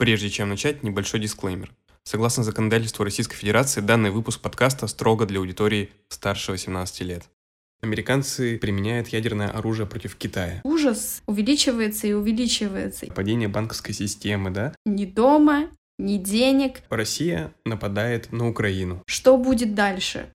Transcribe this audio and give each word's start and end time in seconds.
Прежде 0.00 0.30
чем 0.30 0.48
начать, 0.48 0.82
небольшой 0.82 1.20
дисклеймер. 1.20 1.74
Согласно 2.04 2.42
законодательству 2.42 3.04
Российской 3.04 3.36
Федерации, 3.36 3.82
данный 3.82 4.10
выпуск 4.10 4.40
подкаста 4.40 4.86
строго 4.86 5.26
для 5.26 5.40
аудитории 5.40 5.90
старше 6.08 6.52
18 6.52 7.02
лет. 7.02 7.24
Американцы 7.82 8.56
применяют 8.56 9.08
ядерное 9.08 9.50
оружие 9.50 9.86
против 9.86 10.16
Китая. 10.16 10.62
Ужас 10.64 11.20
увеличивается 11.26 12.06
и 12.06 12.14
увеличивается. 12.14 13.08
Падение 13.08 13.48
банковской 13.48 13.92
системы, 13.92 14.50
да? 14.50 14.74
Ни 14.86 15.04
дома, 15.04 15.68
ни 15.98 16.16
денег. 16.16 16.80
Россия 16.88 17.52
нападает 17.66 18.32
на 18.32 18.48
Украину. 18.48 19.02
Что 19.06 19.36
будет 19.36 19.74
дальше? 19.74 20.32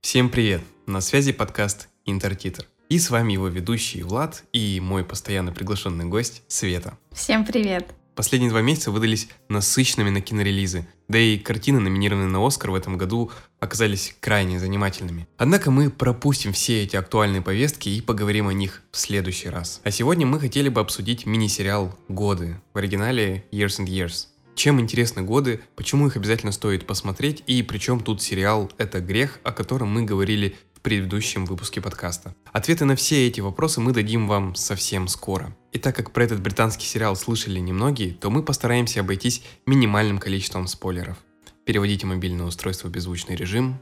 Всем 0.00 0.30
привет! 0.30 0.62
На 0.86 1.00
связи 1.00 1.30
подкаст 1.30 1.88
Интертитр. 2.06 2.66
И 2.88 2.98
с 2.98 3.08
вами 3.10 3.34
его 3.34 3.46
ведущий 3.46 4.02
Влад 4.02 4.42
и 4.52 4.80
мой 4.80 5.04
постоянно 5.04 5.52
приглашенный 5.52 6.06
гость 6.06 6.42
Света. 6.48 6.98
Всем 7.12 7.46
привет! 7.46 7.94
Последние 8.20 8.50
два 8.50 8.60
месяца 8.60 8.90
выдались 8.90 9.30
насыщенными 9.48 10.10
на 10.10 10.20
кинорелизы, 10.20 10.86
да 11.08 11.18
и 11.18 11.38
картины, 11.38 11.80
номинированные 11.80 12.28
на 12.28 12.46
Оскар 12.46 12.70
в 12.70 12.74
этом 12.74 12.98
году, 12.98 13.30
оказались 13.60 14.14
крайне 14.20 14.60
занимательными. 14.60 15.26
Однако 15.38 15.70
мы 15.70 15.88
пропустим 15.88 16.52
все 16.52 16.82
эти 16.82 16.96
актуальные 16.96 17.40
повестки 17.40 17.88
и 17.88 18.02
поговорим 18.02 18.48
о 18.48 18.52
них 18.52 18.82
в 18.92 18.98
следующий 18.98 19.48
раз. 19.48 19.80
А 19.84 19.90
сегодня 19.90 20.26
мы 20.26 20.38
хотели 20.38 20.68
бы 20.68 20.82
обсудить 20.82 21.24
мини-сериал 21.24 21.98
«Годы», 22.08 22.60
в 22.74 22.76
оригинале 22.76 23.46
«Years 23.52 23.80
and 23.80 23.86
Years». 23.86 24.26
Чем 24.54 24.78
интересны 24.78 25.22
годы, 25.22 25.62
почему 25.74 26.06
их 26.06 26.18
обязательно 26.18 26.52
стоит 26.52 26.86
посмотреть 26.86 27.42
и 27.46 27.62
причем 27.62 28.00
тут 28.00 28.20
сериал 28.20 28.70
«Это 28.76 29.00
грех», 29.00 29.40
о 29.44 29.52
котором 29.52 29.88
мы 29.88 30.02
говорили 30.02 30.58
предыдущем 30.82 31.44
выпуске 31.44 31.80
подкаста. 31.80 32.34
Ответы 32.52 32.84
на 32.84 32.96
все 32.96 33.26
эти 33.26 33.40
вопросы 33.40 33.80
мы 33.80 33.92
дадим 33.92 34.26
вам 34.26 34.54
совсем 34.54 35.08
скоро. 35.08 35.54
И 35.72 35.78
так 35.78 35.94
как 35.94 36.12
про 36.12 36.24
этот 36.24 36.40
британский 36.40 36.86
сериал 36.86 37.16
слышали 37.16 37.58
немногие, 37.58 38.12
то 38.12 38.30
мы 38.30 38.42
постараемся 38.42 39.00
обойтись 39.00 39.42
минимальным 39.66 40.18
количеством 40.18 40.66
спойлеров. 40.66 41.18
Переводите 41.64 42.06
мобильное 42.06 42.46
устройство 42.46 42.88
в 42.88 42.90
беззвучный 42.90 43.36
режим. 43.36 43.78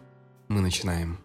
Мы 0.48 0.60
начинаем. 0.60 1.18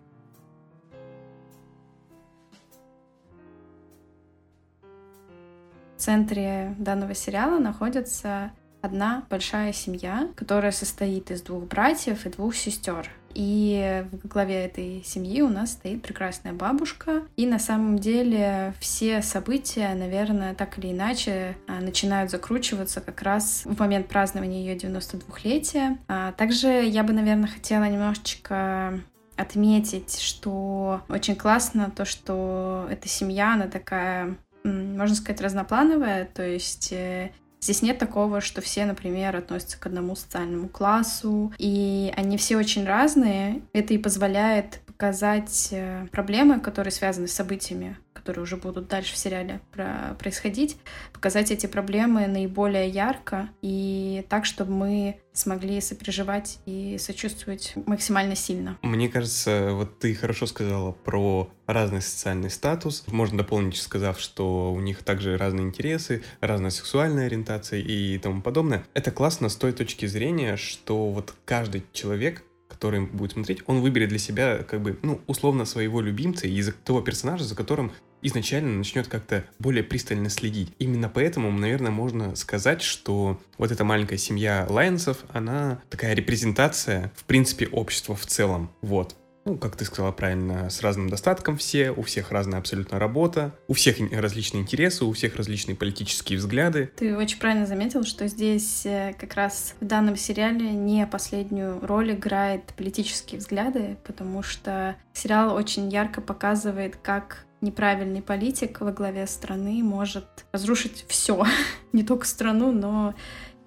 В 5.98 6.06
центре 6.06 6.76
данного 6.78 7.16
сериала 7.16 7.60
находится 7.60 8.52
одна 8.84 9.24
большая 9.30 9.72
семья, 9.72 10.28
которая 10.36 10.72
состоит 10.72 11.32
из 11.32 11.42
двух 11.42 11.64
братьев 11.64 12.26
и 12.26 12.30
двух 12.30 12.54
сестер. 12.54 13.10
И 13.34 14.06
в 14.12 14.28
главе 14.28 14.66
этой 14.66 15.02
семьи 15.04 15.42
у 15.42 15.50
нас 15.50 15.72
стоит 15.72 16.04
прекрасная 16.04 16.54
бабушка. 16.54 17.24
И 17.36 17.48
на 17.48 17.58
самом 17.60 17.98
деле 17.98 18.74
все 18.80 19.22
события, 19.22 19.96
наверное, 19.96 20.54
так 20.54 20.78
или 20.78 20.92
иначе 20.92 21.56
а, 21.66 21.80
начинают 21.80 22.30
закручиваться 22.30 23.02
как 23.02 23.22
раз 23.24 23.64
в 23.66 23.80
момент 23.80 24.08
празднования 24.08 24.60
ее 24.60 24.76
92-летия. 24.76 25.98
А 26.08 26.34
также 26.34 26.68
я 26.68 27.04
бы, 27.04 27.14
наверное, 27.14 27.48
хотела 27.48 27.86
немножечко 27.86 29.00
отметить, 29.36 30.20
что 30.20 31.02
очень 31.10 31.36
классно 31.36 31.90
то, 31.90 32.06
что 32.06 32.88
эта 32.92 33.08
семья, 33.08 33.54
она 33.54 33.68
такая 33.68 34.36
можно 34.64 35.16
сказать, 35.16 35.42
разноплановая, 35.42 36.26
то 36.26 36.42
есть 36.42 36.94
э, 36.94 37.32
Здесь 37.64 37.82
нет 37.82 37.98
такого, 37.98 38.42
что 38.42 38.60
все, 38.60 38.86
например, 38.86 39.38
относятся 39.38 39.80
к 39.80 39.86
одному 39.86 40.18
социальному 40.18 40.68
классу, 40.68 41.54
и 41.58 42.12
они 42.18 42.36
все 42.36 42.58
очень 42.58 42.86
разные. 42.86 43.62
Это 43.72 43.94
и 43.94 43.98
позволяет 43.98 44.82
показать 44.86 45.70
э, 45.72 46.06
проблемы, 46.12 46.60
которые 46.60 46.92
связаны 46.92 47.30
с 47.30 47.34
событиями, 47.34 47.96
которые 48.24 48.44
уже 48.44 48.56
будут 48.56 48.88
дальше 48.88 49.16
в 49.16 49.18
сериале 49.18 49.60
про 49.74 50.16
происходить, 50.18 50.78
показать 51.12 51.52
эти 51.52 51.66
проблемы 51.68 52.26
наиболее 52.28 52.88
ярко 52.88 53.50
и 53.62 54.26
так, 54.30 54.46
чтобы 54.46 54.72
мы 54.72 55.20
смогли 55.34 55.82
сопереживать 55.82 56.60
и 56.66 56.98
сочувствовать 57.00 57.74
максимально 57.86 58.38
сильно. 58.38 58.78
Мне 58.82 59.10
кажется, 59.10 59.72
вот 59.74 60.00
ты 60.00 60.16
хорошо 60.16 60.46
сказала 60.46 60.94
про 60.94 61.50
разный 61.68 62.02
социальный 62.02 62.50
статус. 62.50 63.04
Можно 63.08 63.40
дополнить, 63.40 63.76
сказав, 63.76 64.22
что 64.22 64.72
у 64.72 64.80
них 64.80 65.04
также 65.04 65.38
разные 65.38 65.66
интересы, 65.66 66.24
разная 66.40 66.72
сексуальная 66.72 67.26
ориентация 67.26 67.82
и 67.82 68.18
тому 68.20 68.42
подобное. 68.42 68.86
Это 68.94 69.12
классно 69.12 69.50
с 69.50 69.58
той 69.58 69.74
точки 69.74 70.06
зрения, 70.06 70.56
что 70.56 71.10
вот 71.10 71.34
каждый 71.44 71.84
человек 71.92 72.44
который 72.74 73.02
будет 73.02 73.34
смотреть, 73.34 73.62
он 73.68 73.82
выберет 73.82 74.10
для 74.10 74.18
себя, 74.18 74.64
как 74.64 74.82
бы, 74.82 74.98
ну, 75.04 75.22
условно, 75.28 75.64
своего 75.64 76.02
любимца 76.02 76.48
и 76.48 76.64
того 76.84 77.02
персонажа, 77.02 77.44
за 77.44 77.56
которым 77.56 77.92
изначально 78.24 78.78
начнет 78.78 79.08
как-то 79.08 79.44
более 79.60 79.84
пристально 79.84 80.30
следить. 80.30 80.74
Именно 80.80 81.10
поэтому, 81.10 81.52
наверное, 81.52 81.92
можно 81.92 82.36
сказать, 82.36 82.82
что 82.82 83.40
вот 83.58 83.72
эта 83.72 83.84
маленькая 83.84 84.18
семья 84.18 84.66
Лайонсов, 84.70 85.20
она 85.32 85.82
такая 85.90 86.14
репрезентация, 86.14 87.12
в 87.16 87.26
принципе, 87.26 87.68
общества 87.68 88.16
в 88.16 88.26
целом. 88.26 88.72
Вот 88.82 89.16
ну, 89.46 89.58
как 89.58 89.76
ты 89.76 89.86
сказала 89.86 90.12
правильно, 90.12 90.70
с 90.70 90.82
разным 90.82 91.10
достатком 91.10 91.58
все, 91.58 91.92
у 91.92 92.02
всех 92.04 92.32
разная 92.32 92.60
абсолютно 92.60 93.00
работа, 93.00 93.54
у 93.68 93.74
всех 93.74 93.98
различные 94.12 94.62
интересы, 94.64 95.06
у 95.06 95.12
всех 95.12 95.36
различные 95.36 95.76
политические 95.76 96.40
взгляды. 96.40 96.92
Ты 96.96 97.18
очень 97.18 97.40
правильно 97.40 97.66
заметил, 97.66 98.04
что 98.04 98.28
здесь 98.28 98.86
э, 98.86 99.14
как 99.20 99.34
раз 99.36 99.76
в 99.82 99.86
данном 99.86 100.16
сериале 100.16 100.72
не 100.72 101.06
последнюю 101.06 101.86
роль 101.86 102.14
играет 102.14 102.64
политические 102.78 103.40
взгляды, 103.40 103.98
потому 104.06 104.44
что 104.44 104.96
сериал 105.14 105.56
очень 105.56 105.90
ярко 105.90 106.22
показывает, 106.22 106.96
как 106.96 107.46
неправильный 107.64 108.22
политик 108.22 108.82
во 108.82 108.92
главе 108.92 109.26
страны 109.26 109.84
может 109.84 110.46
разрушить 110.52 111.06
все, 111.08 111.46
не 111.94 112.04
только 112.04 112.28
страну, 112.28 112.72
но 112.72 113.16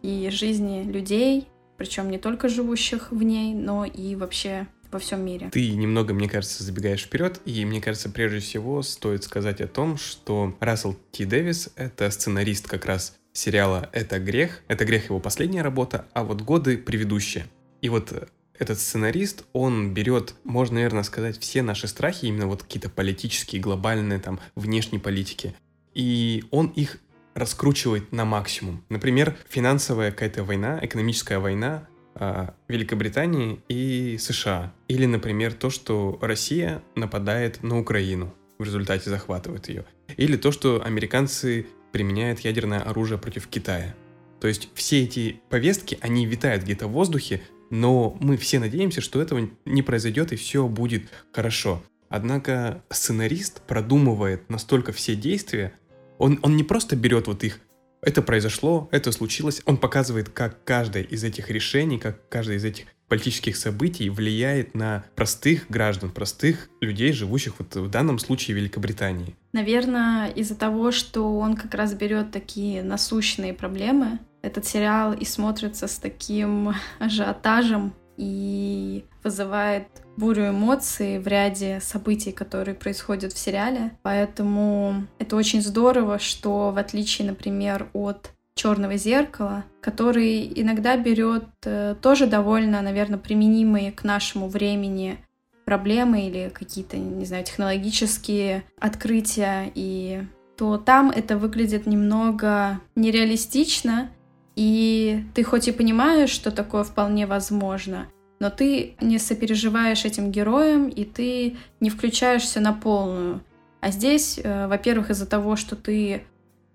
и 0.03 0.29
жизни 0.31 0.85
людей, 0.85 1.49
причем 1.77 2.11
не 2.11 2.19
только 2.19 2.49
живущих 2.49 3.11
в 3.11 3.23
ней, 3.23 3.55
но 3.55 3.85
и 3.85 4.15
вообще 4.15 4.69
во 4.93 4.99
всем 4.99 5.25
мире. 5.25 5.51
Ты 5.53 5.75
немного, 5.75 6.15
мне 6.15 6.29
кажется, 6.29 6.63
забегаешь 6.63 7.03
вперед, 7.03 7.41
и 7.45 7.65
мне 7.65 7.81
кажется, 7.81 8.09
прежде 8.09 8.39
всего 8.39 8.83
стоит 8.83 9.25
сказать 9.25 9.61
о 9.61 9.67
том, 9.67 9.97
что 9.97 10.57
Рассел 10.61 10.97
Т. 11.13 11.25
Дэвис— 11.25 11.71
это 11.77 12.11
сценарист 12.11 12.69
как 12.69 12.87
раз 12.87 13.17
сериала 13.33 13.91
«Это 13.93 14.19
грех». 14.19 14.63
«Это 14.69 14.85
грех» 14.85 15.07
его 15.07 15.21
последняя 15.21 15.63
работа, 15.63 16.07
а 16.15 16.25
вот 16.25 16.43
«Годы» 16.43 16.79
предыдущие. 16.79 17.47
И 17.83 17.89
вот 17.89 18.13
этот 18.59 18.79
сценарист, 18.79 19.45
он 19.53 19.93
берет, 19.95 20.35
можно, 20.45 20.77
наверное, 20.77 21.03
сказать, 21.03 21.39
все 21.39 21.63
наши 21.63 21.89
страхи, 21.89 22.27
именно 22.27 22.47
вот 22.47 22.63
какие-то 22.63 22.89
политические, 22.89 23.61
глобальные, 23.61 24.19
там, 24.19 24.41
внешние 24.55 25.01
политики, 25.01 25.55
и 25.95 26.45
он 26.51 26.69
их 26.69 26.99
раскручивает 27.35 28.13
на 28.13 28.25
максимум. 28.25 28.83
Например, 28.89 29.37
финансовая 29.49 30.11
какая-то 30.11 30.43
война, 30.43 30.79
экономическая 30.83 31.39
война, 31.39 31.87
а, 32.15 32.55
Великобритании 32.67 33.61
и 33.69 34.17
США. 34.19 34.73
Или, 34.89 35.05
например, 35.05 35.53
то, 35.53 35.69
что 35.69 36.19
Россия 36.23 36.83
нападает 36.95 37.63
на 37.63 37.79
Украину, 37.79 38.35
в 38.59 38.65
результате 38.65 39.11
захватывает 39.11 39.69
ее. 39.69 39.85
Или 40.17 40.39
то, 40.39 40.51
что 40.51 40.83
американцы 40.83 41.67
применяют 41.93 42.41
ядерное 42.41 42.81
оружие 42.81 43.19
против 43.19 43.49
Китая. 43.49 43.95
То 44.41 44.49
есть 44.49 44.71
все 44.75 45.03
эти 45.03 45.41
повестки, 45.51 45.99
они 46.01 46.25
витают 46.27 46.63
где-то 46.63 46.87
в 46.89 46.93
воздухе, 46.93 47.43
но 47.71 48.17
мы 48.21 48.37
все 48.37 48.59
надеемся, 48.59 49.01
что 49.01 49.21
этого 49.21 49.49
не 49.65 49.83
произойдет 49.83 50.33
и 50.33 50.37
все 50.37 50.67
будет 50.69 51.11
хорошо. 51.33 51.83
Однако 52.09 52.83
сценарист 52.91 53.63
продумывает 53.63 54.49
настолько 54.49 54.93
все 54.93 55.17
действия, 55.17 55.73
он, 56.19 56.39
он 56.43 56.57
не 56.57 56.65
просто 56.65 56.97
берет 56.97 57.27
вот 57.27 57.45
их 57.45 57.61
это 58.07 58.23
произошло, 58.23 58.89
это 58.93 59.11
случилось. 59.11 59.63
Он 59.65 59.77
показывает, 59.77 60.29
как 60.29 60.63
каждое 60.65 61.03
из 61.03 61.25
этих 61.25 61.51
решений, 61.51 61.99
как 61.99 62.29
каждое 62.29 62.57
из 62.57 62.65
этих 62.65 62.87
политических 63.09 63.57
событий 63.57 64.11
влияет 64.11 64.75
на 64.75 65.05
простых 65.15 65.67
граждан, 65.69 66.11
простых 66.11 66.69
людей, 66.81 67.13
живущих 67.13 67.55
вот 67.59 67.75
в 67.75 67.89
данном 67.89 68.19
случае 68.19 68.55
в 68.55 68.59
Великобритании. 68.59 69.37
Наверное, 69.53 70.29
из-за 70.31 70.55
того, 70.55 70.93
что 70.93 71.37
он 71.37 71.57
как 71.57 71.75
раз 71.75 71.95
берет 71.95 72.31
такие 72.31 72.83
насущные 72.83 73.53
проблемы, 73.53 74.21
этот 74.47 74.67
сериал 74.67 75.13
и 75.13 75.25
смотрится 75.25 75.89
с 75.89 75.99
таким 75.99 76.75
ажиотажем 76.99 77.93
и 78.17 79.05
вызывает 79.23 79.89
бурю 80.17 80.51
эмоций 80.51 81.19
в 81.19 81.27
ряде 81.27 81.81
событий, 81.81 82.33
которые 82.33 82.75
происходят 82.75 83.33
в 83.33 83.39
сериале. 83.39 83.93
Поэтому 84.03 85.07
это 85.19 85.37
очень 85.37 85.61
здорово, 85.61 86.19
что 86.19 86.71
в 86.71 86.79
отличие, 86.79 87.29
например, 87.29 87.89
от 87.93 88.31
черного 88.55 88.97
зеркала, 88.97 89.65
который 89.83 90.51
иногда 90.55 90.97
берет 90.97 91.45
э, 91.65 91.95
тоже 92.01 92.27
довольно, 92.27 92.81
наверное, 92.81 93.19
применимые 93.19 93.93
к 93.93 94.03
нашему 94.03 94.49
времени 94.49 95.19
проблемы 95.67 96.27
или 96.27 96.49
какие-то, 96.49 96.97
не 96.97 97.27
знаю, 97.27 97.45
технологические 97.45 98.65
открытия, 98.81 99.71
и 99.75 100.23
то 100.57 100.79
там 100.79 101.11
это 101.11 101.37
выглядит 101.37 101.87
немного 101.87 102.81
нереалистично, 102.95 104.09
и 104.57 105.25
ты 105.35 105.45
хоть 105.45 105.69
и 105.69 105.73
понимаешь, 105.73 106.31
что 106.31 106.51
такое 106.51 106.83
вполне 106.83 107.27
возможно, 107.27 108.09
но 108.41 108.51
ты 108.51 108.97
не 109.01 109.19
сопереживаешь 109.19 110.05
этим 110.05 110.31
героям, 110.31 110.89
и 110.89 111.05
ты 111.05 111.57
не 111.81 111.91
включаешься 111.91 112.61
на 112.61 112.73
полную. 112.73 113.43
А 113.81 113.91
здесь, 113.91 114.41
э, 114.43 114.67
во-первых, 114.67 115.11
из-за 115.11 115.27
того, 115.27 115.57
что 115.57 115.77
ты 115.77 116.13
э, 116.15 116.21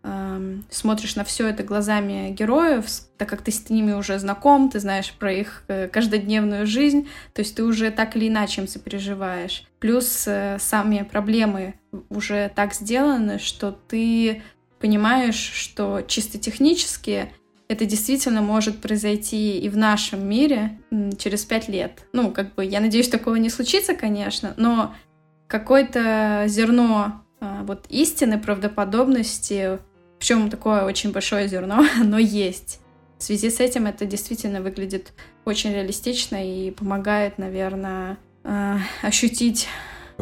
э, 0.04 0.58
смотришь 0.70 1.16
на 1.16 1.24
все 1.24 1.48
это 1.48 1.64
глазами 1.64 2.32
героев, 2.32 2.86
так 3.18 3.30
как 3.30 3.42
ты 3.42 3.52
с 3.52 3.70
ними 3.70 3.94
уже 3.94 4.18
знаком, 4.20 4.70
ты 4.70 4.80
знаешь 4.80 5.14
про 5.14 5.32
их 5.32 5.64
э, 5.68 5.88
каждодневную 5.88 6.66
жизнь, 6.66 7.08
то 7.34 7.42
есть 7.42 7.56
ты 7.56 7.64
уже 7.64 7.92
так 7.92 8.16
или 8.16 8.28
иначе 8.28 8.62
им 8.62 8.68
сопереживаешь. 8.68 9.66
Плюс 9.80 10.26
э, 10.28 10.58
сами 10.60 11.08
проблемы 11.10 11.76
уже 12.10 12.52
так 12.56 12.74
сделаны, 12.74 13.40
что 13.40 13.72
ты 13.72 14.42
понимаешь, 14.80 15.52
что 15.54 16.02
чисто 16.08 16.40
технически 16.40 17.32
это 17.72 17.86
действительно 17.86 18.42
может 18.42 18.82
произойти 18.82 19.58
и 19.58 19.70
в 19.70 19.78
нашем 19.78 20.28
мире 20.28 20.78
через 21.18 21.46
пять 21.46 21.70
лет. 21.70 22.06
Ну, 22.12 22.32
как 22.32 22.54
бы, 22.54 22.66
я 22.66 22.82
надеюсь, 22.82 23.08
такого 23.08 23.36
не 23.36 23.50
случится, 23.50 23.96
конечно, 23.96 24.54
но 24.58 24.94
какое-то 25.48 26.44
зерно 26.48 27.24
а, 27.40 27.64
вот 27.64 27.86
истины, 27.88 28.38
правдоподобности, 28.38 29.80
причем 30.20 30.50
такое 30.50 30.84
очень 30.84 31.14
большое 31.14 31.48
зерно, 31.48 31.86
оно 32.02 32.18
есть. 32.20 32.82
В 33.18 33.24
связи 33.24 33.50
с 33.50 33.62
этим 33.62 33.86
это 33.86 34.06
действительно 34.06 34.62
выглядит 34.62 35.14
очень 35.46 35.72
реалистично 35.72 36.46
и 36.46 36.72
помогает, 36.72 37.38
наверное, 37.38 38.18
а, 38.44 38.80
ощутить 39.02 39.70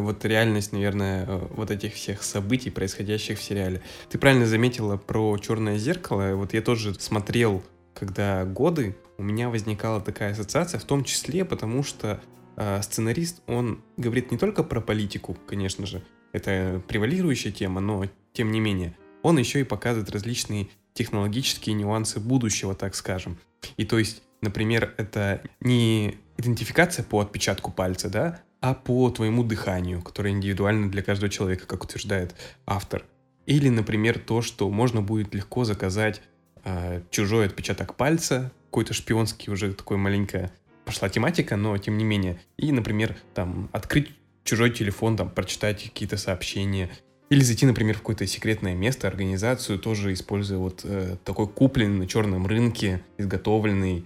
вот 0.00 0.24
реальность, 0.24 0.72
наверное, 0.72 1.26
э, 1.26 1.46
вот 1.50 1.70
этих 1.70 1.94
всех 1.94 2.22
событий, 2.22 2.70
происходящих 2.70 3.38
в 3.38 3.42
сериале. 3.42 3.82
Ты 4.08 4.18
правильно 4.18 4.46
заметила 4.46 4.96
про 4.96 5.36
черное 5.38 5.78
зеркало. 5.78 6.34
Вот 6.34 6.54
я 6.54 6.62
тоже 6.62 6.94
смотрел, 6.94 7.62
когда 7.94 8.44
годы, 8.44 8.96
у 9.18 9.22
меня 9.22 9.50
возникала 9.50 10.00
такая 10.00 10.32
ассоциация, 10.32 10.80
в 10.80 10.84
том 10.84 11.04
числе 11.04 11.44
потому, 11.44 11.82
что 11.82 12.20
э, 12.56 12.82
сценарист, 12.82 13.42
он 13.46 13.82
говорит 13.96 14.30
не 14.30 14.38
только 14.38 14.62
про 14.62 14.80
политику, 14.80 15.36
конечно 15.46 15.86
же, 15.86 16.02
это 16.32 16.82
превалирующая 16.88 17.52
тема, 17.52 17.80
но 17.80 18.04
тем 18.32 18.52
не 18.52 18.60
менее, 18.60 18.96
он 19.22 19.38
еще 19.38 19.60
и 19.60 19.64
показывает 19.64 20.10
различные 20.10 20.68
технологические 20.94 21.74
нюансы 21.74 22.20
будущего, 22.20 22.74
так 22.74 22.94
скажем. 22.94 23.38
И 23.76 23.84
то 23.84 23.98
есть, 23.98 24.22
например, 24.40 24.94
это 24.96 25.42
не 25.60 26.18
идентификация 26.36 27.04
по 27.04 27.20
отпечатку 27.20 27.70
пальца, 27.70 28.08
да, 28.08 28.40
а 28.60 28.74
по 28.74 29.10
твоему 29.10 29.42
дыханию, 29.42 30.02
которое 30.02 30.30
индивидуально 30.30 30.90
для 30.90 31.02
каждого 31.02 31.30
человека, 31.30 31.66
как 31.66 31.84
утверждает 31.84 32.34
автор. 32.66 33.04
Или, 33.46 33.68
например, 33.68 34.18
то, 34.18 34.42
что 34.42 34.68
можно 34.70 35.02
будет 35.02 35.34
легко 35.34 35.64
заказать 35.64 36.20
э, 36.64 37.02
чужой 37.10 37.46
отпечаток 37.46 37.96
пальца, 37.96 38.52
какой-то 38.66 38.94
шпионский 38.94 39.52
уже 39.52 39.72
такой 39.72 39.96
маленькая 39.96 40.52
пошла 40.84 41.08
тематика, 41.08 41.56
но 41.56 41.76
тем 41.78 41.98
не 41.98 42.04
менее. 42.04 42.40
И, 42.56 42.70
например, 42.72 43.16
там 43.34 43.68
открыть 43.72 44.10
чужой 44.44 44.70
телефон, 44.70 45.16
там 45.16 45.30
прочитать 45.30 45.82
какие-то 45.82 46.16
сообщения, 46.16 46.90
или 47.30 47.42
зайти, 47.42 47.64
например, 47.64 47.94
в 47.94 47.98
какое-то 47.98 48.26
секретное 48.26 48.74
место, 48.74 49.06
организацию, 49.06 49.78
тоже 49.78 50.12
используя 50.12 50.58
вот 50.58 50.80
э, 50.82 51.16
такой 51.24 51.46
купленный 51.46 52.00
на 52.00 52.06
черном 52.08 52.46
рынке, 52.46 53.02
изготовленный 53.18 54.04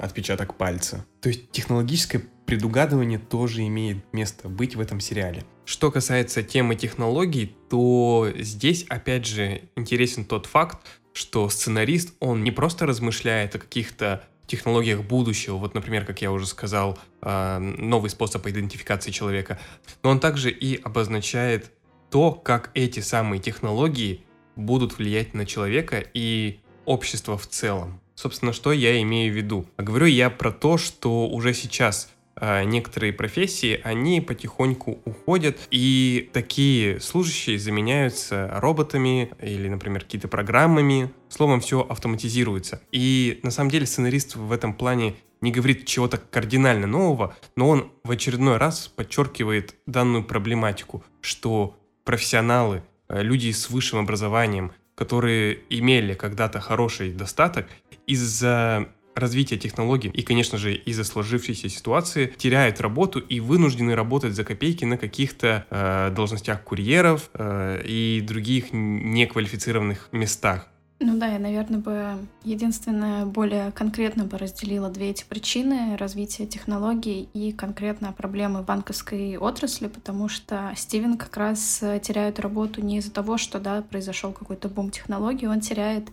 отпечаток 0.00 0.54
пальца. 0.54 1.04
То 1.20 1.28
есть 1.28 1.50
технологическое 1.50 2.22
предугадывание 2.46 3.18
тоже 3.18 3.66
имеет 3.66 3.98
место 4.12 4.48
быть 4.48 4.74
в 4.74 4.80
этом 4.80 5.00
сериале. 5.00 5.44
Что 5.64 5.90
касается 5.90 6.42
темы 6.42 6.76
технологий, 6.76 7.54
то 7.68 8.32
здесь, 8.38 8.84
опять 8.88 9.26
же, 9.26 9.62
интересен 9.76 10.24
тот 10.24 10.46
факт, 10.46 10.78
что 11.12 11.48
сценарист, 11.50 12.14
он 12.20 12.42
не 12.44 12.50
просто 12.50 12.86
размышляет 12.86 13.54
о 13.56 13.58
каких-то 13.58 14.24
технологиях 14.46 15.02
будущего, 15.02 15.56
вот, 15.56 15.74
например, 15.74 16.06
как 16.06 16.22
я 16.22 16.32
уже 16.32 16.46
сказал, 16.46 16.98
а, 17.20 17.58
новый 17.58 18.08
способ 18.08 18.46
идентификации 18.46 19.10
человека, 19.10 19.60
но 20.02 20.10
он 20.10 20.20
также 20.20 20.50
и 20.50 20.80
обозначает 20.80 21.70
то, 22.10 22.32
как 22.32 22.70
эти 22.74 23.00
самые 23.00 23.40
технологии 23.40 24.24
будут 24.56 24.98
влиять 24.98 25.34
на 25.34 25.44
человека 25.44 26.02
и 26.14 26.60
общество 26.86 27.36
в 27.36 27.46
целом. 27.46 28.00
Собственно, 28.18 28.52
что 28.52 28.72
я 28.72 29.00
имею 29.02 29.32
в 29.32 29.36
виду? 29.36 29.64
Говорю 29.78 30.06
я 30.06 30.28
про 30.28 30.50
то, 30.50 30.76
что 30.76 31.28
уже 31.28 31.54
сейчас 31.54 32.10
а, 32.34 32.64
некоторые 32.64 33.12
профессии, 33.12 33.80
они 33.84 34.20
потихоньку 34.20 34.98
уходят, 35.04 35.56
и 35.70 36.28
такие 36.32 36.98
служащие 36.98 37.60
заменяются 37.60 38.50
роботами 38.56 39.30
или, 39.40 39.68
например, 39.68 40.02
какие-то 40.02 40.26
программами. 40.26 41.12
Словом, 41.28 41.60
все 41.60 41.82
автоматизируется. 41.82 42.82
И 42.90 43.38
на 43.44 43.52
самом 43.52 43.70
деле 43.70 43.86
сценарист 43.86 44.34
в 44.34 44.50
этом 44.50 44.74
плане 44.74 45.14
не 45.40 45.52
говорит 45.52 45.86
чего-то 45.86 46.18
кардинально 46.18 46.88
нового, 46.88 47.36
но 47.54 47.68
он 47.68 47.92
в 48.02 48.10
очередной 48.10 48.56
раз 48.56 48.88
подчеркивает 48.88 49.76
данную 49.86 50.24
проблематику, 50.24 51.04
что 51.20 51.78
профессионалы, 52.02 52.82
э, 53.08 53.22
люди 53.22 53.52
с 53.52 53.70
высшим 53.70 54.00
образованием, 54.00 54.72
которые 54.98 55.60
имели 55.70 56.14
когда-то 56.14 56.58
хороший 56.58 57.12
достаток, 57.12 57.68
из-за 58.08 58.88
развития 59.14 59.56
технологий 59.56 60.08
и, 60.08 60.22
конечно 60.22 60.58
же, 60.58 60.74
из-за 60.74 61.04
сложившейся 61.04 61.68
ситуации 61.68 62.32
теряют 62.36 62.80
работу 62.80 63.20
и 63.20 63.38
вынуждены 63.38 63.94
работать 63.94 64.34
за 64.34 64.42
копейки 64.42 64.84
на 64.84 64.98
каких-то 64.98 65.66
э, 65.70 66.10
должностях 66.10 66.64
курьеров 66.64 67.30
э, 67.34 67.80
и 67.84 68.24
других 68.26 68.72
неквалифицированных 68.72 70.08
местах. 70.10 70.66
Ну 71.00 71.16
да, 71.16 71.28
я, 71.28 71.38
наверное, 71.38 71.78
бы 71.78 72.26
единственное 72.42 73.24
более 73.24 73.70
конкретно 73.70 74.24
бы 74.24 74.36
разделила 74.36 74.90
две 74.90 75.10
эти 75.10 75.24
причины 75.24 75.96
развития 75.96 76.44
технологий 76.44 77.28
и 77.34 77.52
конкретно 77.52 78.12
проблемы 78.12 78.62
банковской 78.62 79.36
отрасли, 79.36 79.86
потому 79.86 80.28
что 80.28 80.72
Стивен 80.74 81.16
как 81.16 81.36
раз 81.36 81.80
э, 81.82 82.00
теряет 82.00 82.40
работу 82.40 82.80
не 82.80 82.98
из-за 82.98 83.12
того, 83.12 83.38
что 83.38 83.60
да, 83.60 83.80
произошел 83.82 84.32
какой-то 84.32 84.68
бум 84.68 84.90
технологий, 84.90 85.46
он 85.46 85.60
теряет 85.60 86.08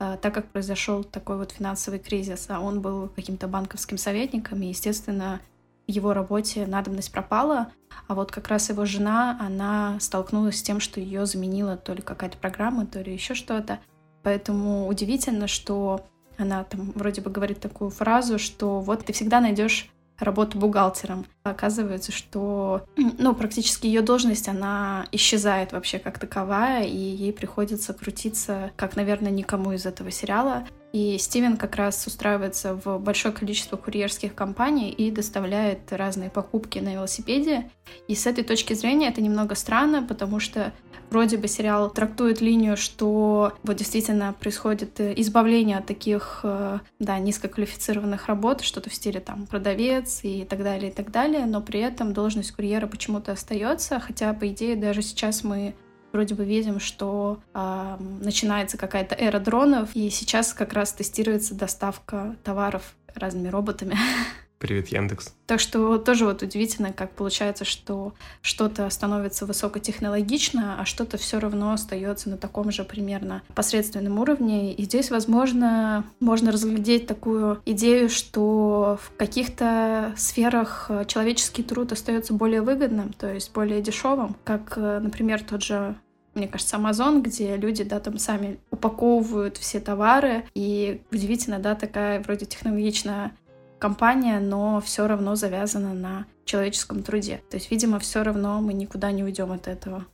э, 0.00 0.18
так 0.20 0.34
как 0.34 0.52
произошел 0.52 1.02
такой 1.02 1.38
вот 1.38 1.52
финансовый 1.52 1.98
кризис, 1.98 2.46
а 2.50 2.60
он 2.60 2.82
был 2.82 3.08
каким-то 3.08 3.48
банковским 3.48 3.96
советником, 3.96 4.60
и, 4.60 4.68
естественно, 4.68 5.40
в 5.88 5.90
его 5.90 6.12
работе 6.12 6.66
надобность 6.66 7.10
пропала, 7.10 7.72
а 8.06 8.14
вот 8.14 8.32
как 8.32 8.48
раз 8.48 8.68
его 8.68 8.84
жена, 8.84 9.38
она 9.40 9.98
столкнулась 9.98 10.58
с 10.58 10.62
тем, 10.62 10.78
что 10.78 11.00
ее 11.00 11.24
заменила 11.24 11.78
то 11.78 11.94
ли 11.94 12.02
какая-то 12.02 12.36
программа, 12.36 12.84
то 12.84 13.00
ли 13.00 13.14
еще 13.14 13.34
что-то, 13.34 13.78
Поэтому 14.26 14.88
удивительно, 14.88 15.46
что 15.46 16.04
она 16.36 16.64
там 16.64 16.90
вроде 16.96 17.20
бы 17.20 17.30
говорит 17.30 17.60
такую 17.60 17.90
фразу, 17.90 18.40
что 18.40 18.80
вот 18.80 19.04
ты 19.04 19.12
всегда 19.12 19.40
найдешь 19.40 19.88
работу 20.18 20.58
бухгалтером. 20.58 21.26
Оказывается, 21.50 22.12
что 22.12 22.84
ну, 22.96 23.34
практически 23.34 23.86
ее 23.86 24.02
должность, 24.02 24.48
она 24.48 25.06
исчезает 25.12 25.72
вообще 25.72 25.98
как 25.98 26.18
таковая, 26.18 26.84
и 26.84 26.96
ей 26.96 27.32
приходится 27.32 27.92
крутиться, 27.92 28.70
как, 28.76 28.96
наверное, 28.96 29.30
никому 29.30 29.72
из 29.72 29.86
этого 29.86 30.10
сериала. 30.10 30.66
И 30.92 31.18
Стивен 31.18 31.58
как 31.58 31.76
раз 31.76 32.06
устраивается 32.06 32.74
в 32.74 32.98
большое 32.98 33.34
количество 33.34 33.76
курьерских 33.76 34.34
компаний 34.34 34.90
и 34.90 35.10
доставляет 35.10 35.92
разные 35.92 36.30
покупки 36.30 36.78
на 36.78 36.94
велосипеде. 36.94 37.70
И 38.08 38.14
с 38.14 38.26
этой 38.26 38.44
точки 38.44 38.72
зрения 38.72 39.08
это 39.08 39.20
немного 39.20 39.54
странно, 39.54 40.02
потому 40.02 40.40
что 40.40 40.72
вроде 41.10 41.36
бы 41.36 41.48
сериал 41.48 41.90
трактует 41.90 42.40
линию, 42.40 42.76
что 42.76 43.52
вот 43.62 43.76
действительно 43.76 44.32
происходит 44.32 44.98
э, 45.00 45.12
избавление 45.16 45.78
от 45.78 45.86
таких, 45.86 46.40
э, 46.42 46.78
да, 46.98 47.18
низкоквалифицированных 47.18 48.26
работ, 48.26 48.62
что-то 48.62 48.90
в 48.90 48.94
стиле 48.94 49.20
там 49.20 49.46
продавец 49.46 50.20
и 50.22 50.44
так 50.44 50.62
далее, 50.62 50.90
и 50.90 50.94
так 50.94 51.10
далее, 51.10 51.35
но 51.44 51.60
при 51.60 51.80
этом 51.80 52.12
должность 52.12 52.52
курьера 52.52 52.86
почему-то 52.86 53.32
остается, 53.32 54.00
хотя, 54.00 54.32
по 54.32 54.48
идее, 54.48 54.76
даже 54.76 55.02
сейчас 55.02 55.44
мы 55.44 55.74
вроде 56.12 56.34
бы 56.34 56.44
видим, 56.44 56.80
что 56.80 57.40
э, 57.52 57.96
начинается 58.22 58.78
какая-то 58.78 59.14
эра 59.14 59.38
дронов, 59.38 59.90
и 59.94 60.08
сейчас 60.08 60.54
как 60.54 60.72
раз 60.72 60.92
тестируется 60.92 61.54
доставка 61.54 62.36
товаров 62.42 62.94
разными 63.14 63.48
роботами. 63.48 63.96
Привет, 64.58 64.88
Яндекс. 64.88 65.34
Так 65.46 65.60
что 65.60 65.98
тоже 65.98 66.24
вот 66.24 66.42
удивительно, 66.42 66.90
как 66.90 67.12
получается, 67.12 67.66
что 67.66 68.14
что-то 68.40 68.88
становится 68.88 69.44
высокотехнологично, 69.44 70.80
а 70.80 70.86
что-то 70.86 71.18
все 71.18 71.38
равно 71.38 71.72
остается 71.72 72.30
на 72.30 72.38
таком 72.38 72.70
же 72.70 72.82
примерно 72.84 73.42
посредственном 73.54 74.18
уровне. 74.18 74.72
И 74.72 74.84
здесь, 74.84 75.10
возможно, 75.10 76.04
можно 76.20 76.52
разглядеть 76.52 77.06
такую 77.06 77.60
идею, 77.66 78.08
что 78.08 78.98
в 79.02 79.14
каких-то 79.18 80.14
сферах 80.16 80.90
человеческий 81.06 81.62
труд 81.62 81.92
остается 81.92 82.32
более 82.32 82.62
выгодным, 82.62 83.12
то 83.12 83.30
есть 83.30 83.52
более 83.52 83.82
дешевым, 83.82 84.36
как, 84.42 84.78
например, 84.78 85.42
тот 85.42 85.62
же 85.62 85.96
мне 86.34 86.48
кажется, 86.48 86.76
Amazon, 86.76 87.22
где 87.22 87.56
люди, 87.56 87.82
да, 87.82 87.98
там 87.98 88.18
сами 88.18 88.58
упаковывают 88.70 89.56
все 89.56 89.80
товары, 89.80 90.44
и 90.54 91.00
удивительно, 91.10 91.58
да, 91.58 91.74
такая 91.74 92.20
вроде 92.20 92.44
технологичная 92.44 93.32
компания, 93.78 94.40
но 94.40 94.80
все 94.80 95.06
равно 95.06 95.36
завязана 95.36 95.94
на 95.94 96.26
человеческом 96.44 97.02
труде. 97.02 97.42
То 97.50 97.56
есть, 97.56 97.70
видимо, 97.70 97.98
все 97.98 98.22
равно 98.22 98.60
мы 98.60 98.72
никуда 98.72 99.12
не 99.12 99.24
уйдем 99.24 99.52
от 99.52 99.68
этого. 99.68 100.06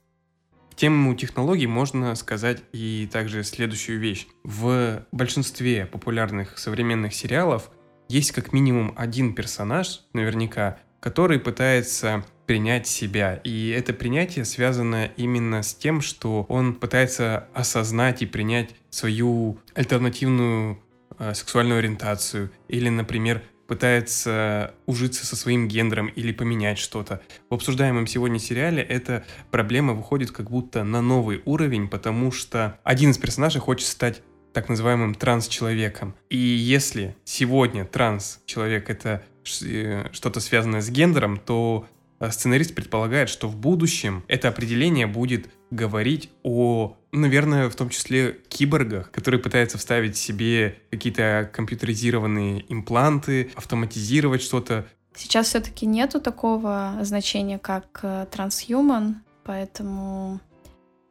В 0.70 0.74
тему 0.74 1.14
технологий 1.14 1.66
можно 1.66 2.14
сказать 2.14 2.62
и 2.72 3.08
также 3.12 3.44
следующую 3.44 4.00
вещь. 4.00 4.26
В 4.42 5.04
большинстве 5.12 5.84
популярных 5.84 6.58
современных 6.58 7.14
сериалов 7.14 7.70
есть 8.08 8.32
как 8.32 8.52
минимум 8.52 8.94
один 8.96 9.34
персонаж, 9.34 10.00
наверняка, 10.14 10.78
который 11.00 11.38
пытается 11.38 12.24
принять 12.46 12.86
себя. 12.86 13.40
И 13.44 13.68
это 13.70 13.92
принятие 13.92 14.44
связано 14.44 15.10
именно 15.16 15.62
с 15.62 15.74
тем, 15.74 16.00
что 16.00 16.46
он 16.48 16.74
пытается 16.74 17.48
осознать 17.54 18.22
и 18.22 18.26
принять 18.26 18.70
свою 18.90 19.58
альтернативную 19.74 20.78
э, 21.18 21.34
сексуальную 21.34 21.78
ориентацию. 21.78 22.50
Или, 22.68 22.88
например, 22.88 23.42
пытается 23.72 24.74
ужиться 24.84 25.24
со 25.24 25.34
своим 25.34 25.66
гендером 25.66 26.08
или 26.08 26.30
поменять 26.30 26.76
что-то. 26.76 27.22
В 27.48 27.54
обсуждаемом 27.54 28.06
сегодня 28.06 28.38
сериале 28.38 28.82
эта 28.82 29.24
проблема 29.50 29.94
выходит 29.94 30.30
как 30.30 30.50
будто 30.50 30.84
на 30.84 31.00
новый 31.00 31.40
уровень, 31.46 31.88
потому 31.88 32.32
что 32.32 32.78
один 32.84 33.12
из 33.12 33.16
персонажей 33.16 33.62
хочет 33.62 33.88
стать 33.88 34.20
так 34.52 34.68
называемым 34.68 35.14
транс-человеком. 35.14 36.14
И 36.28 36.36
если 36.36 37.16
сегодня 37.24 37.86
транс-человек— 37.86 38.90
это 38.90 39.22
э, 39.62 40.10
что-то 40.12 40.40
связанное 40.40 40.82
с 40.82 40.90
гендером, 40.90 41.38
то 41.38 41.86
э, 42.20 42.30
сценарист 42.30 42.74
предполагает, 42.74 43.30
что 43.30 43.48
в 43.48 43.56
будущем 43.56 44.22
это 44.28 44.48
определение 44.48 45.06
будет 45.06 45.48
говорить 45.72 46.30
о, 46.42 46.96
наверное, 47.10 47.68
в 47.68 47.74
том 47.74 47.88
числе 47.88 48.38
киборгах, 48.48 49.10
которые 49.10 49.40
пытаются 49.40 49.78
вставить 49.78 50.16
себе 50.16 50.78
какие-то 50.90 51.50
компьютеризированные 51.52 52.64
импланты, 52.72 53.50
автоматизировать 53.54 54.42
что-то. 54.42 54.86
Сейчас 55.14 55.48
все-таки 55.48 55.86
нету 55.86 56.20
такого 56.20 56.98
значения, 57.02 57.58
как 57.58 58.04
трансхуман, 58.30 59.10
э, 59.10 59.14
поэтому 59.44 60.40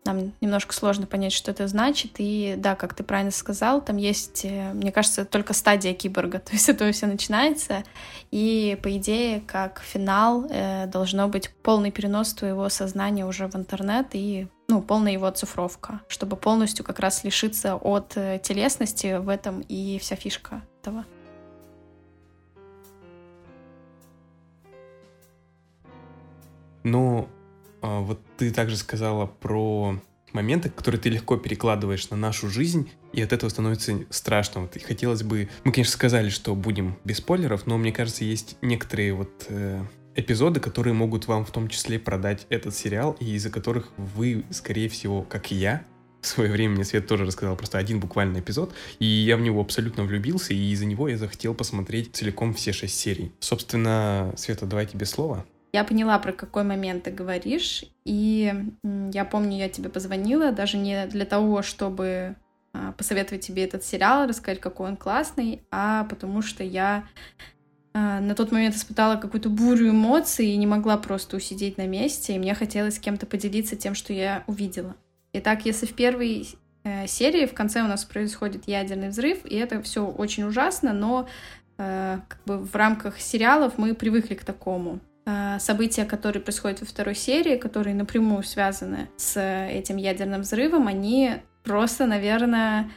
нам 0.03 0.34
немножко 0.41 0.74
сложно 0.74 1.05
понять, 1.05 1.34
что 1.34 1.51
это 1.51 1.67
значит. 1.67 2.13
И 2.17 2.55
да, 2.58 2.75
как 2.75 2.93
ты 2.93 3.03
правильно 3.03 3.31
сказал, 3.31 3.81
там 3.81 3.98
есть, 3.98 4.46
э, 4.46 4.74
мне 4.74 4.91
кажется, 4.91 5.25
только 5.25 5.53
стадия 5.53 5.93
киборга. 5.93 6.39
То 6.46 6.53
есть 6.53 6.70
это 6.70 6.91
все 6.91 7.05
начинается. 7.05 7.84
И 8.31 8.77
по 8.81 8.96
идее, 8.98 9.41
как 9.41 9.81
финал, 9.81 10.48
э, 10.50 10.88
должно 10.88 11.27
быть 11.27 11.51
полный 11.62 11.91
перенос 11.91 12.34
твоего 12.34 12.67
сознания 12.70 13.25
уже 13.25 13.48
в 13.48 13.55
интернет 13.55 14.08
и 14.13 14.48
ну, 14.67 14.81
полная 14.81 15.12
его 15.12 15.25
оцифровка, 15.25 16.01
чтобы 16.08 16.38
полностью 16.38 16.86
как 16.86 17.00
раз 17.00 17.24
лишиться 17.24 17.75
от 17.75 18.13
э, 18.15 18.39
телесности 18.41 19.17
в 19.17 19.29
этом 19.29 19.62
и 19.67 20.00
вся 20.00 20.15
фишка 20.15 20.63
этого. 20.81 21.05
Ну, 26.84 27.27
вот 28.12 28.22
ты 28.38 28.51
также 28.51 28.77
сказала 28.77 29.25
про 29.25 30.00
моменты, 30.34 30.70
которые 30.70 31.00
ты 31.00 31.10
легко 31.10 31.38
перекладываешь 31.38 32.10
на 32.10 32.18
нашу 32.18 32.50
жизнь, 32.50 32.89
и 33.13 33.22
от 33.22 33.34
этого 33.34 33.50
становится 33.50 33.94
страшно. 34.10 34.62
Вот 34.62 34.77
хотелось 34.82 35.24
бы... 35.24 35.50
Мы, 35.63 35.72
конечно, 35.72 35.94
сказали, 35.94 36.30
что 36.30 36.56
будем 36.56 36.98
без 37.03 37.18
спойлеров, 37.18 37.68
но 37.68 37.77
мне 37.77 37.91
кажется, 37.91 38.24
есть 38.24 38.58
некоторые 38.62 39.13
вот 39.13 39.46
э, 39.50 39.84
эпизоды, 40.15 40.60
которые 40.60 40.94
могут 40.94 41.27
вам 41.27 41.46
в 41.46 41.51
том 41.51 41.68
числе 41.68 42.00
продать 42.00 42.46
этот 42.50 42.75
сериал, 42.75 43.15
и 43.20 43.34
из-за 43.36 43.50
которых 43.50 43.89
вы, 43.98 44.46
скорее 44.50 44.89
всего, 44.89 45.22
как 45.22 45.51
и 45.51 45.56
я, 45.56 45.84
в 46.22 46.27
свое 46.27 46.51
время 46.51 46.75
мне 46.75 46.86
Свет 46.86 47.08
тоже 47.08 47.25
рассказал 47.25 47.56
просто 47.56 47.80
один 47.80 48.00
буквально 48.00 48.39
эпизод, 48.39 48.74
и 49.00 49.06
я 49.06 49.38
в 49.38 49.41
него 49.41 49.60
абсолютно 49.60 50.03
влюбился, 50.03 50.53
и 50.53 50.72
из-за 50.72 50.86
него 50.86 51.08
я 51.08 51.18
захотел 51.18 51.56
посмотреть 51.56 52.15
целиком 52.15 52.53
все 52.53 52.74
шесть 52.74 53.00
серий. 53.00 53.32
Собственно, 53.39 54.32
Света, 54.38 54.68
давай 54.68 54.86
тебе 54.86 55.06
слово. 55.06 55.46
Я 55.73 55.83
поняла, 55.83 56.19
про 56.19 56.33
какой 56.33 56.63
момент 56.63 57.03
ты 57.03 57.11
говоришь, 57.11 57.85
и 58.03 58.53
я 59.13 59.25
помню, 59.25 59.57
я 59.57 59.69
тебе 59.69 59.89
позвонила 59.89 60.51
даже 60.51 60.77
не 60.77 61.05
для 61.07 61.25
того, 61.25 61.61
чтобы 61.61 62.35
а, 62.73 62.91
посоветовать 62.93 63.45
тебе 63.45 63.63
этот 63.63 63.83
сериал, 63.83 64.27
рассказать, 64.27 64.59
какой 64.59 64.89
он 64.89 64.97
классный, 64.97 65.61
а 65.71 66.05
потому 66.05 66.41
что 66.41 66.63
я 66.63 67.05
а, 67.93 68.19
на 68.19 68.35
тот 68.35 68.51
момент 68.51 68.75
испытала 68.75 69.17
какую-то 69.17 69.49
бурю 69.49 69.89
эмоций 69.89 70.47
и 70.47 70.57
не 70.57 70.67
могла 70.67 70.97
просто 70.97 71.37
усидеть 71.37 71.77
на 71.77 71.87
месте, 71.87 72.35
и 72.35 72.39
мне 72.39 72.53
хотелось 72.53 72.95
с 72.95 72.99
кем-то 72.99 73.25
поделиться 73.25 73.75
тем, 73.75 73.95
что 73.95 74.13
я 74.13 74.43
увидела. 74.47 74.95
Итак, 75.33 75.65
если 75.65 75.85
в 75.85 75.93
первой 75.93 76.47
э, 76.83 77.07
серии 77.07 77.45
в 77.45 77.53
конце 77.53 77.81
у 77.81 77.87
нас 77.87 78.05
происходит 78.05 78.67
ядерный 78.67 79.09
взрыв, 79.09 79.45
и 79.45 79.55
это 79.55 79.81
все 79.81 80.05
очень 80.05 80.43
ужасно, 80.43 80.93
но 80.93 81.27
э, 81.77 82.19
как 82.27 82.39
бы 82.45 82.57
в 82.57 82.75
рамках 82.75 83.19
сериалов 83.19 83.77
мы 83.77 83.93
привыкли 83.95 84.35
к 84.35 84.45
такому. 84.45 84.99
Э, 85.25 85.57
события, 85.59 86.05
которые 86.05 86.41
происходят 86.41 86.81
во 86.81 86.85
второй 86.85 87.15
серии, 87.15 87.57
которые 87.57 87.95
напрямую 87.95 88.43
связаны 88.43 89.09
с 89.17 89.39
этим 89.39 89.97
ядерным 89.97 90.41
взрывом, 90.41 90.87
они 90.87 91.33
просто, 91.63 92.07
наверное, 92.07 92.89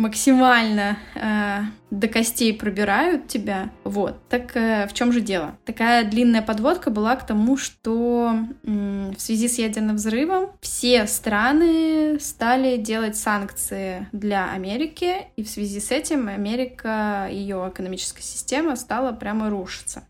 максимально 0.00 0.96
э, 1.14 1.60
до 1.90 2.08
костей 2.08 2.54
пробирают 2.54 3.28
тебя. 3.28 3.70
Вот. 3.84 4.16
Так 4.28 4.56
э, 4.56 4.86
в 4.86 4.94
чем 4.94 5.12
же 5.12 5.20
дело? 5.20 5.58
Такая 5.66 6.04
длинная 6.04 6.40
подводка 6.40 6.90
была 6.90 7.16
к 7.16 7.26
тому, 7.26 7.58
что 7.58 8.34
э, 8.62 9.12
в 9.14 9.20
связи 9.20 9.48
с 9.48 9.58
ядерным 9.58 9.96
взрывом 9.96 10.52
все 10.62 11.06
страны 11.06 12.18
стали 12.18 12.78
делать 12.78 13.16
санкции 13.16 14.08
для 14.12 14.50
Америки, 14.50 15.26
и 15.36 15.42
в 15.42 15.50
связи 15.50 15.80
с 15.80 15.90
этим 15.90 16.28
Америка, 16.28 17.28
ее 17.30 17.70
экономическая 17.70 18.22
система 18.22 18.76
стала 18.76 19.12
прямо 19.12 19.50
рушиться. 19.50 20.04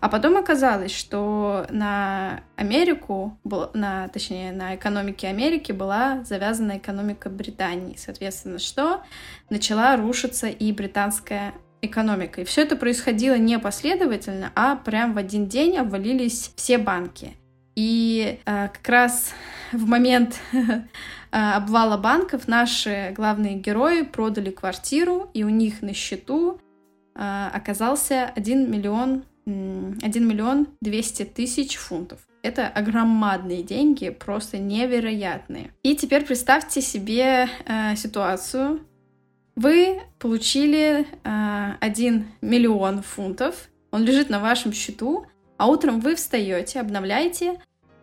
А 0.00 0.08
потом 0.08 0.36
оказалось, 0.36 0.94
что 0.94 1.66
на 1.70 2.42
Америку, 2.56 3.38
на, 3.74 4.08
точнее, 4.08 4.52
на 4.52 4.76
экономике 4.76 5.28
Америки 5.28 5.72
была 5.72 6.22
завязана 6.24 6.78
экономика 6.78 7.28
Британии. 7.28 7.96
Соответственно, 7.96 8.58
что? 8.58 9.02
Начала 9.50 9.96
рушиться 9.96 10.48
и 10.48 10.72
британская 10.72 11.54
экономика. 11.82 12.40
И 12.40 12.44
все 12.44 12.62
это 12.62 12.76
происходило 12.76 13.36
не 13.36 13.58
последовательно, 13.58 14.52
а 14.54 14.76
прям 14.76 15.14
в 15.14 15.18
один 15.18 15.46
день 15.46 15.76
обвалились 15.76 16.52
все 16.56 16.78
банки. 16.78 17.36
И 17.76 18.40
э, 18.44 18.68
как 18.68 18.88
раз 18.88 19.32
в 19.72 19.86
момент 19.86 20.40
э, 20.52 20.80
обвала 21.30 21.96
банков 21.96 22.48
наши 22.48 23.12
главные 23.14 23.54
герои 23.54 24.02
продали 24.02 24.50
квартиру, 24.50 25.30
и 25.32 25.44
у 25.44 25.48
них 25.48 25.82
на 25.82 25.94
счету 25.94 26.60
э, 27.14 27.50
оказался 27.52 28.32
1 28.34 28.70
миллион 28.70 29.24
1 29.48 30.28
миллион 30.28 30.68
200 30.80 31.24
тысяч 31.24 31.76
фунтов. 31.76 32.20
Это 32.42 32.68
огромадные 32.68 33.62
деньги, 33.62 34.10
просто 34.10 34.58
невероятные. 34.58 35.72
И 35.82 35.96
теперь 35.96 36.24
представьте 36.24 36.80
себе 36.80 37.48
э, 37.66 37.96
ситуацию. 37.96 38.80
Вы 39.56 40.00
получили 40.18 41.06
э, 41.24 41.72
1 41.80 42.26
миллион 42.42 43.02
фунтов, 43.02 43.68
он 43.90 44.04
лежит 44.04 44.30
на 44.30 44.38
вашем 44.38 44.72
счету, 44.72 45.26
а 45.56 45.66
утром 45.66 46.00
вы 46.00 46.14
встаете, 46.14 46.80
обновляете 46.80 47.60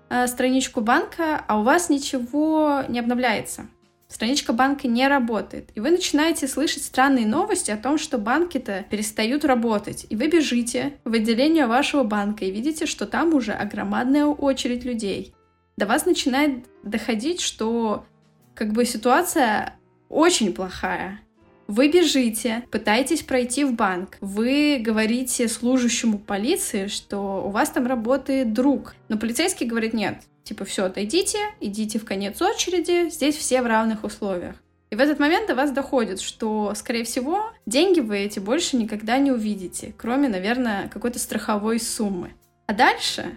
э, 0.09 0.27
страничку 0.27 0.81
банка, 0.81 1.43
а 1.47 1.59
у 1.59 1.63
вас 1.63 1.89
ничего 1.89 2.83
не 2.89 2.99
обновляется 2.99 3.67
страничка 4.07 4.53
банка 4.53 4.87
не 4.87 5.07
работает. 5.07 5.69
И 5.75 5.79
вы 5.79 5.91
начинаете 5.91 6.47
слышать 6.47 6.83
странные 6.83 7.25
новости 7.25 7.71
о 7.71 7.77
том, 7.77 7.97
что 7.97 8.17
банки-то 8.17 8.85
перестают 8.89 9.45
работать. 9.45 10.05
И 10.09 10.15
вы 10.15 10.27
бежите 10.27 10.93
в 11.03 11.13
отделение 11.13 11.67
вашего 11.67 12.03
банка 12.03 12.45
и 12.45 12.51
видите, 12.51 12.85
что 12.85 13.05
там 13.05 13.33
уже 13.33 13.51
огромадная 13.51 14.25
очередь 14.25 14.85
людей. 14.85 15.33
До 15.77 15.85
вас 15.85 16.05
начинает 16.05 16.65
доходить, 16.83 17.41
что 17.41 18.05
как 18.53 18.71
бы 18.71 18.85
ситуация 18.85 19.77
очень 20.07 20.53
плохая. 20.53 21.19
Вы 21.67 21.89
бежите, 21.89 22.63
пытаетесь 22.71 23.23
пройти 23.23 23.63
в 23.63 23.73
банк. 23.73 24.17
Вы 24.21 24.77
говорите 24.79 25.47
служащему 25.47 26.19
полиции, 26.19 26.87
что 26.87 27.43
у 27.45 27.49
вас 27.49 27.69
там 27.69 27.87
работает 27.87 28.53
друг. 28.53 28.95
Но 29.09 29.17
полицейский 29.17 29.65
говорит, 29.65 29.93
нет, 29.93 30.21
Типа, 30.45 30.63
все, 30.63 30.85
отойдите, 30.85 31.39
идите 31.59 31.97
в 31.97 32.05
конец 32.05 32.39
очереди, 32.39 33.09
здесь 33.09 33.35
все 33.35 33.63
в 33.63 33.65
равных 33.65 34.03
условиях. 34.03 34.55
И 34.91 34.95
в 34.95 34.99
этот 34.99 35.19
момент 35.19 35.47
до 35.47 35.55
вас 35.55 35.71
доходит, 35.71 36.21
что, 36.21 36.73
скорее 36.75 37.03
всего, 37.03 37.51
деньги 37.65 37.99
вы 37.99 38.19
эти 38.19 38.37
больше 38.37 38.77
никогда 38.77 39.17
не 39.17 39.31
увидите, 39.31 39.95
кроме, 39.97 40.29
наверное, 40.29 40.87
какой-то 40.89 41.17
страховой 41.17 41.79
суммы. 41.79 42.33
А 42.67 42.73
дальше, 42.73 43.35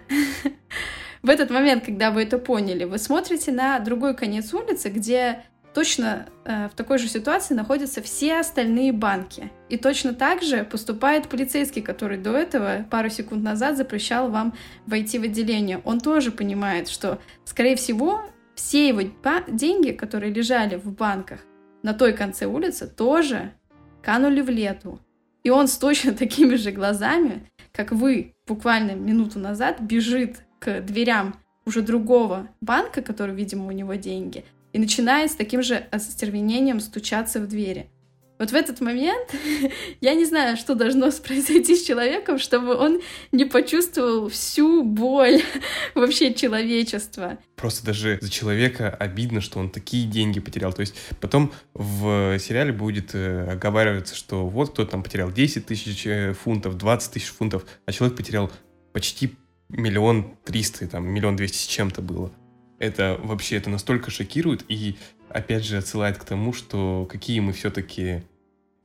в 1.23 1.29
этот 1.29 1.49
момент, 1.49 1.83
когда 1.83 2.11
вы 2.11 2.21
это 2.21 2.37
поняли, 2.37 2.83
вы 2.83 2.99
смотрите 2.99 3.51
на 3.51 3.79
другой 3.79 4.15
конец 4.15 4.53
улицы, 4.53 4.89
где 4.89 5.43
точно 5.73 6.27
э, 6.45 6.67
в 6.67 6.75
такой 6.75 6.97
же 6.97 7.07
ситуации 7.07 7.53
находятся 7.53 8.01
все 8.01 8.39
остальные 8.39 8.91
банки. 8.91 9.51
И 9.69 9.77
точно 9.77 10.13
так 10.13 10.41
же 10.41 10.63
поступает 10.63 11.27
полицейский, 11.27 11.81
который 11.81 12.17
до 12.17 12.31
этого, 12.31 12.85
пару 12.89 13.09
секунд 13.09 13.43
назад, 13.43 13.77
запрещал 13.77 14.29
вам 14.29 14.53
войти 14.85 15.19
в 15.19 15.23
отделение. 15.23 15.81
Он 15.85 15.99
тоже 15.99 16.31
понимает, 16.31 16.89
что, 16.89 17.19
скорее 17.45 17.75
всего, 17.75 18.23
все 18.55 18.87
его 18.89 19.01
деньги, 19.47 19.91
которые 19.91 20.33
лежали 20.33 20.75
в 20.75 20.91
банках 20.91 21.39
на 21.83 21.93
той 21.93 22.13
конце 22.13 22.45
улицы, 22.45 22.87
тоже 22.87 23.53
канули 24.01 24.41
в 24.41 24.49
лету. 24.49 24.99
И 25.43 25.49
он 25.49 25.67
с 25.67 25.77
точно 25.77 26.13
такими 26.15 26.55
же 26.55 26.71
глазами, 26.71 27.47
как 27.71 27.91
вы 27.91 28.33
буквально 28.47 28.91
минуту 28.91 29.39
назад, 29.39 29.79
бежит 29.79 30.43
к 30.59 30.81
дверям 30.81 31.35
уже 31.65 31.81
другого 31.81 32.49
банка, 32.61 33.01
который, 33.01 33.35
видимо, 33.35 33.67
у 33.67 33.71
него 33.71 33.93
деньги, 33.93 34.43
и 34.73 34.79
начинает 34.79 35.31
с 35.31 35.35
таким 35.35 35.61
же 35.63 35.75
остервенением 35.91 36.79
стучаться 36.79 37.39
в 37.39 37.47
двери. 37.47 37.89
вот 38.37 38.51
в 38.51 38.53
этот 38.53 38.79
момент 38.81 39.35
я 40.01 40.13
не 40.13 40.25
знаю, 40.25 40.57
что 40.57 40.75
должно 40.75 41.11
произойти 41.11 41.75
с 41.75 41.83
человеком, 41.83 42.39
чтобы 42.39 42.75
он 42.75 43.01
не 43.31 43.45
почувствовал 43.45 44.29
всю 44.29 44.83
боль 44.83 45.41
вообще 45.95 46.33
человечества. 46.33 47.37
Просто 47.55 47.85
даже 47.85 48.19
за 48.21 48.29
человека 48.29 48.89
обидно, 48.89 49.41
что 49.41 49.59
он 49.59 49.69
такие 49.69 50.07
деньги 50.07 50.39
потерял. 50.39 50.71
То 50.71 50.81
есть 50.81 50.95
потом 51.19 51.51
в 51.73 52.37
сериале 52.39 52.71
будет 52.71 53.13
э, 53.13 53.51
оговариваться, 53.51 54.15
что 54.15 54.47
вот 54.47 54.71
кто 54.71 54.85
там 54.85 55.03
потерял 55.03 55.31
10 55.31 55.65
тысяч 55.65 56.05
э, 56.05 56.33
фунтов, 56.33 56.77
20 56.77 57.13
тысяч 57.13 57.27
фунтов, 57.27 57.65
а 57.85 57.91
человек 57.91 58.15
потерял 58.15 58.51
почти 58.93 59.35
миллион 59.69 60.35
триста, 60.43 60.87
там, 60.87 61.07
миллион 61.07 61.35
двести 61.35 61.57
с 61.57 61.67
чем-то 61.67 62.01
было. 62.01 62.31
Это 62.79 63.19
вообще, 63.21 63.57
это 63.57 63.69
настолько 63.69 64.09
шокирует 64.09 64.65
и, 64.69 64.97
опять 65.29 65.65
же, 65.65 65.77
отсылает 65.77 66.17
к 66.17 66.23
тому, 66.23 66.53
что 66.53 67.07
какие 67.09 67.39
мы 67.39 67.53
все-таки... 67.53 68.23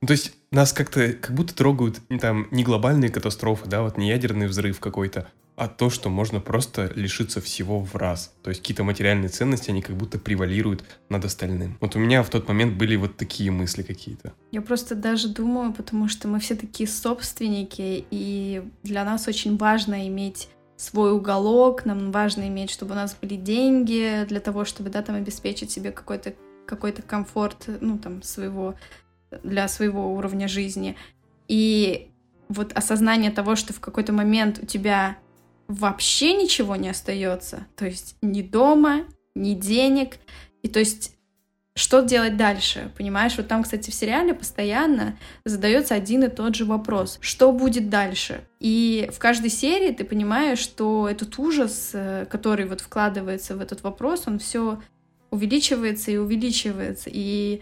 Ну, 0.01 0.09
то 0.09 0.13
есть 0.13 0.35
нас 0.51 0.73
как-то, 0.73 1.13
как 1.13 1.35
будто 1.35 1.55
трогают 1.55 2.01
там 2.21 2.49
не 2.51 2.63
глобальные 2.63 3.11
катастрофы, 3.11 3.69
да, 3.69 3.83
вот 3.83 3.97
не 3.97 4.09
ядерный 4.09 4.47
взрыв 4.47 4.79
какой-то, 4.81 5.29
а 5.57 5.69
то, 5.69 5.89
что 5.89 6.11
можно 6.11 6.41
просто 6.41 6.91
лишиться 6.95 7.41
всего 7.41 7.81
в 7.81 7.95
раз. 7.95 8.35
То 8.43 8.51
есть 8.51 8.61
какие-то 8.61 8.85
материальные 8.85 9.29
ценности, 9.29 9.71
они 9.71 9.83
как 9.83 9.97
будто 9.97 10.19
превалируют 10.19 10.85
над 11.09 11.25
остальным. 11.25 11.77
Вот 11.81 11.97
у 11.97 11.99
меня 11.99 12.23
в 12.23 12.31
тот 12.31 12.49
момент 12.49 12.77
были 12.77 12.97
вот 12.97 13.17
такие 13.17 13.51
мысли 13.51 13.83
какие-то. 13.83 14.33
Я 14.51 14.63
просто 14.63 14.95
даже 14.95 15.29
думаю, 15.29 15.73
потому 15.73 16.09
что 16.09 16.29
мы 16.29 16.41
все 16.41 16.57
такие 16.57 16.89
собственники, 16.89 18.05
и 18.11 18.63
для 18.83 19.05
нас 19.05 19.29
очень 19.29 19.57
важно 19.57 20.09
иметь 20.09 20.49
свой 20.77 21.13
уголок, 21.13 21.85
нам 21.85 22.11
важно 22.11 22.49
иметь, 22.49 22.71
чтобы 22.71 22.93
у 22.93 22.97
нас 22.97 23.17
были 23.21 23.37
деньги 23.37 24.25
для 24.29 24.41
того, 24.41 24.65
чтобы, 24.65 24.91
да, 24.91 25.03
там 25.03 25.17
обеспечить 25.17 25.71
себе 25.71 25.93
какой-то 25.93 26.35
какой-то 26.67 27.03
комфорт, 27.03 27.67
ну, 27.81 27.99
там, 27.99 28.23
своего, 28.23 28.75
для 29.43 29.69
своего 29.69 30.15
уровня 30.15 30.49
жизни. 30.49 30.97
И 31.49 32.11
вот 32.49 32.73
осознание 32.73 33.31
того, 33.31 33.57
что 33.57 33.73
в 33.73 33.81
какой-то 33.81 34.13
момент 34.13 34.61
у 34.63 34.67
тебя 34.67 35.19
вообще 35.69 36.35
ничего 36.35 36.77
не 36.77 36.89
остается, 36.89 37.67
то 37.77 37.87
есть 37.87 38.17
ни 38.23 38.43
дома, 38.43 39.05
ни 39.35 39.55
денег, 39.55 40.19
и 40.63 40.69
то 40.69 40.79
есть 40.79 41.17
что 41.77 42.03
делать 42.03 42.37
дальше, 42.37 42.93
понимаешь? 42.97 43.37
Вот 43.37 43.49
там, 43.49 43.65
кстати, 43.65 43.91
в 43.91 43.95
сериале 43.95 44.33
постоянно 44.33 45.19
задается 45.45 45.97
один 45.97 46.23
и 46.23 46.29
тот 46.29 46.55
же 46.55 46.65
вопрос. 46.65 47.19
Что 47.21 47.51
будет 47.51 47.91
дальше? 47.91 48.47
И 48.61 49.11
в 49.13 49.19
каждой 49.19 49.51
серии 49.51 49.91
ты 49.93 50.05
понимаешь, 50.05 50.61
что 50.61 51.09
этот 51.09 51.37
ужас, 51.39 51.91
э, 51.93 52.27
который 52.31 52.67
вот 52.67 52.81
вкладывается 52.81 53.57
в 53.57 53.61
этот 53.61 53.83
вопрос, 53.83 54.25
он 54.27 54.39
все 54.39 54.81
увеличивается 55.31 56.13
и 56.13 56.17
увеличивается. 56.17 57.11
И 57.13 57.61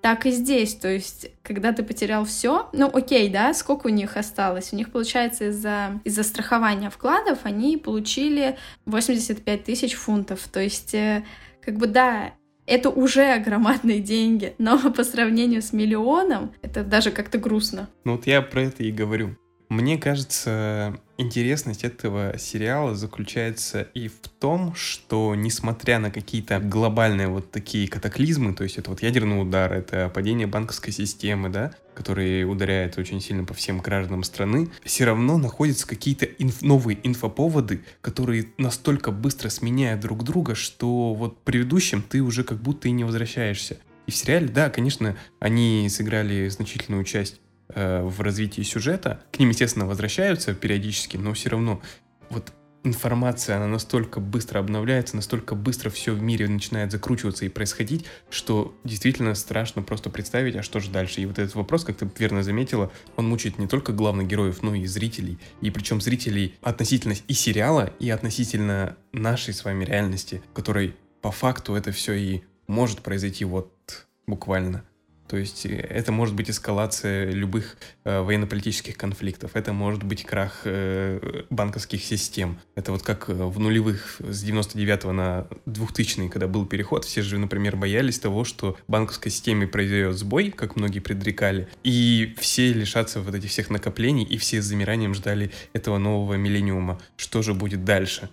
так 0.00 0.24
и 0.24 0.30
здесь, 0.30 0.74
то 0.76 0.88
есть, 0.88 1.30
когда 1.42 1.74
ты 1.74 1.82
потерял 1.82 2.24
все, 2.24 2.70
ну 2.72 2.90
окей, 2.90 3.28
да, 3.28 3.52
сколько 3.52 3.88
у 3.88 3.90
них 3.90 4.16
осталось? 4.16 4.72
У 4.72 4.76
них, 4.76 4.90
получается, 4.90 5.50
из-за 5.50 6.00
из 6.04 6.18
страхования 6.26 6.88
вкладов 6.88 7.40
они 7.42 7.76
получили 7.76 8.56
85 8.86 9.64
тысяч 9.64 9.94
фунтов. 9.94 10.48
То 10.48 10.60
есть, 10.60 10.94
э, 10.94 11.24
как 11.60 11.76
бы 11.76 11.86
да, 11.86 12.32
это 12.70 12.88
уже 12.88 13.36
громадные 13.40 13.98
деньги, 14.00 14.54
но 14.58 14.78
по 14.96 15.04
сравнению 15.04 15.60
с 15.60 15.72
миллионом 15.72 16.52
это 16.62 16.84
даже 16.84 17.10
как-то 17.10 17.38
грустно. 17.38 17.88
Ну 18.04 18.12
вот 18.12 18.26
я 18.26 18.40
про 18.40 18.62
это 18.62 18.84
и 18.84 18.92
говорю. 18.92 19.36
Мне 19.70 19.98
кажется, 19.98 20.98
интересность 21.16 21.84
этого 21.84 22.36
сериала 22.38 22.96
заключается 22.96 23.82
и 23.94 24.08
в 24.08 24.26
том, 24.40 24.74
что 24.74 25.36
несмотря 25.36 26.00
на 26.00 26.10
какие-то 26.10 26.58
глобальные 26.58 27.28
вот 27.28 27.52
такие 27.52 27.86
катаклизмы, 27.86 28.52
то 28.52 28.64
есть 28.64 28.78
это 28.78 28.90
вот 28.90 29.00
ядерный 29.00 29.40
удар, 29.40 29.72
это 29.72 30.08
падение 30.08 30.48
банковской 30.48 30.92
системы, 30.92 31.50
да, 31.50 31.72
который 31.94 32.42
ударяет 32.50 32.98
очень 32.98 33.20
сильно 33.20 33.44
по 33.44 33.54
всем 33.54 33.78
гражданам 33.78 34.24
страны, 34.24 34.70
все 34.82 35.04
равно 35.04 35.38
находятся 35.38 35.86
какие-то 35.86 36.26
инф- 36.26 36.66
новые 36.66 36.98
инфоповоды, 37.04 37.84
которые 38.00 38.48
настолько 38.58 39.12
быстро 39.12 39.50
сменяют 39.50 40.00
друг 40.00 40.24
друга, 40.24 40.56
что 40.56 41.14
вот 41.14 41.44
предыдущим 41.44 42.02
ты 42.02 42.22
уже 42.22 42.42
как 42.42 42.60
будто 42.60 42.88
и 42.88 42.90
не 42.90 43.04
возвращаешься. 43.04 43.78
И 44.08 44.10
в 44.10 44.16
сериале, 44.16 44.48
да, 44.48 44.68
конечно, 44.68 45.16
они 45.38 45.86
сыграли 45.88 46.48
значительную 46.48 47.04
часть 47.04 47.40
Э, 47.74 48.02
в 48.02 48.20
развитии 48.20 48.62
сюжета. 48.62 49.20
К 49.32 49.38
ним, 49.38 49.50
естественно, 49.50 49.86
возвращаются 49.86 50.54
периодически, 50.54 51.16
но 51.16 51.32
все 51.34 51.50
равно 51.50 51.80
вот 52.28 52.52
информация, 52.82 53.56
она 53.56 53.66
настолько 53.66 54.18
быстро 54.18 54.58
обновляется, 54.58 55.14
настолько 55.14 55.54
быстро 55.54 55.90
все 55.90 56.12
в 56.12 56.22
мире 56.22 56.48
начинает 56.48 56.90
закручиваться 56.90 57.44
и 57.44 57.48
происходить, 57.48 58.06
что 58.30 58.74
действительно 58.82 59.34
страшно 59.34 59.82
просто 59.82 60.10
представить, 60.10 60.56
а 60.56 60.62
что 60.62 60.80
же 60.80 60.90
дальше. 60.90 61.20
И 61.20 61.26
вот 61.26 61.38
этот 61.38 61.54
вопрос, 61.54 61.84
как 61.84 61.96
ты 61.96 62.10
верно 62.18 62.42
заметила, 62.42 62.90
он 63.16 63.28
мучает 63.28 63.58
не 63.58 63.68
только 63.68 63.92
главных 63.92 64.26
героев, 64.26 64.62
но 64.62 64.74
и 64.74 64.86
зрителей. 64.86 65.38
И 65.60 65.70
причем 65.70 66.00
зрителей 66.00 66.56
относительно 66.62 67.14
и 67.28 67.34
сериала, 67.34 67.92
и 68.00 68.10
относительно 68.10 68.96
нашей 69.12 69.54
с 69.54 69.64
вами 69.64 69.84
реальности, 69.84 70.42
которой 70.54 70.96
по 71.20 71.30
факту 71.30 71.74
это 71.74 71.92
все 71.92 72.14
и 72.14 72.42
может 72.66 73.02
произойти 73.02 73.44
вот 73.44 74.08
буквально. 74.26 74.84
То 75.30 75.36
есть 75.36 75.64
э, 75.64 75.76
это 75.76 76.10
может 76.10 76.34
быть 76.34 76.50
эскалация 76.50 77.30
любых 77.30 77.76
э, 78.02 78.20
военно-политических 78.20 78.96
конфликтов, 78.96 79.52
это 79.54 79.72
может 79.72 80.02
быть 80.02 80.24
крах 80.24 80.62
э, 80.64 81.44
банковских 81.50 82.02
систем. 82.02 82.58
Это 82.74 82.90
вот 82.90 83.02
как 83.02 83.30
э, 83.30 83.32
в 83.32 83.60
нулевых 83.60 84.16
с 84.18 84.42
99 84.42 85.04
на 85.12 85.46
2000 85.66 86.28
когда 86.30 86.48
был 86.48 86.66
переход, 86.66 87.04
все 87.04 87.22
же, 87.22 87.38
например, 87.38 87.76
боялись 87.76 88.18
того, 88.18 88.42
что 88.42 88.76
банковской 88.88 89.30
системе 89.30 89.68
произойдет 89.68 90.16
сбой, 90.16 90.50
как 90.50 90.74
многие 90.74 90.98
предрекали, 90.98 91.68
и 91.84 92.34
все 92.40 92.72
лишатся 92.72 93.20
вот 93.20 93.32
этих 93.32 93.50
всех 93.50 93.70
накоплений, 93.70 94.24
и 94.24 94.36
все 94.36 94.60
с 94.60 94.64
замиранием 94.64 95.14
ждали 95.14 95.52
этого 95.72 95.98
нового 95.98 96.34
миллениума. 96.34 97.00
Что 97.16 97.42
же 97.42 97.54
будет 97.54 97.84
дальше? 97.84 98.30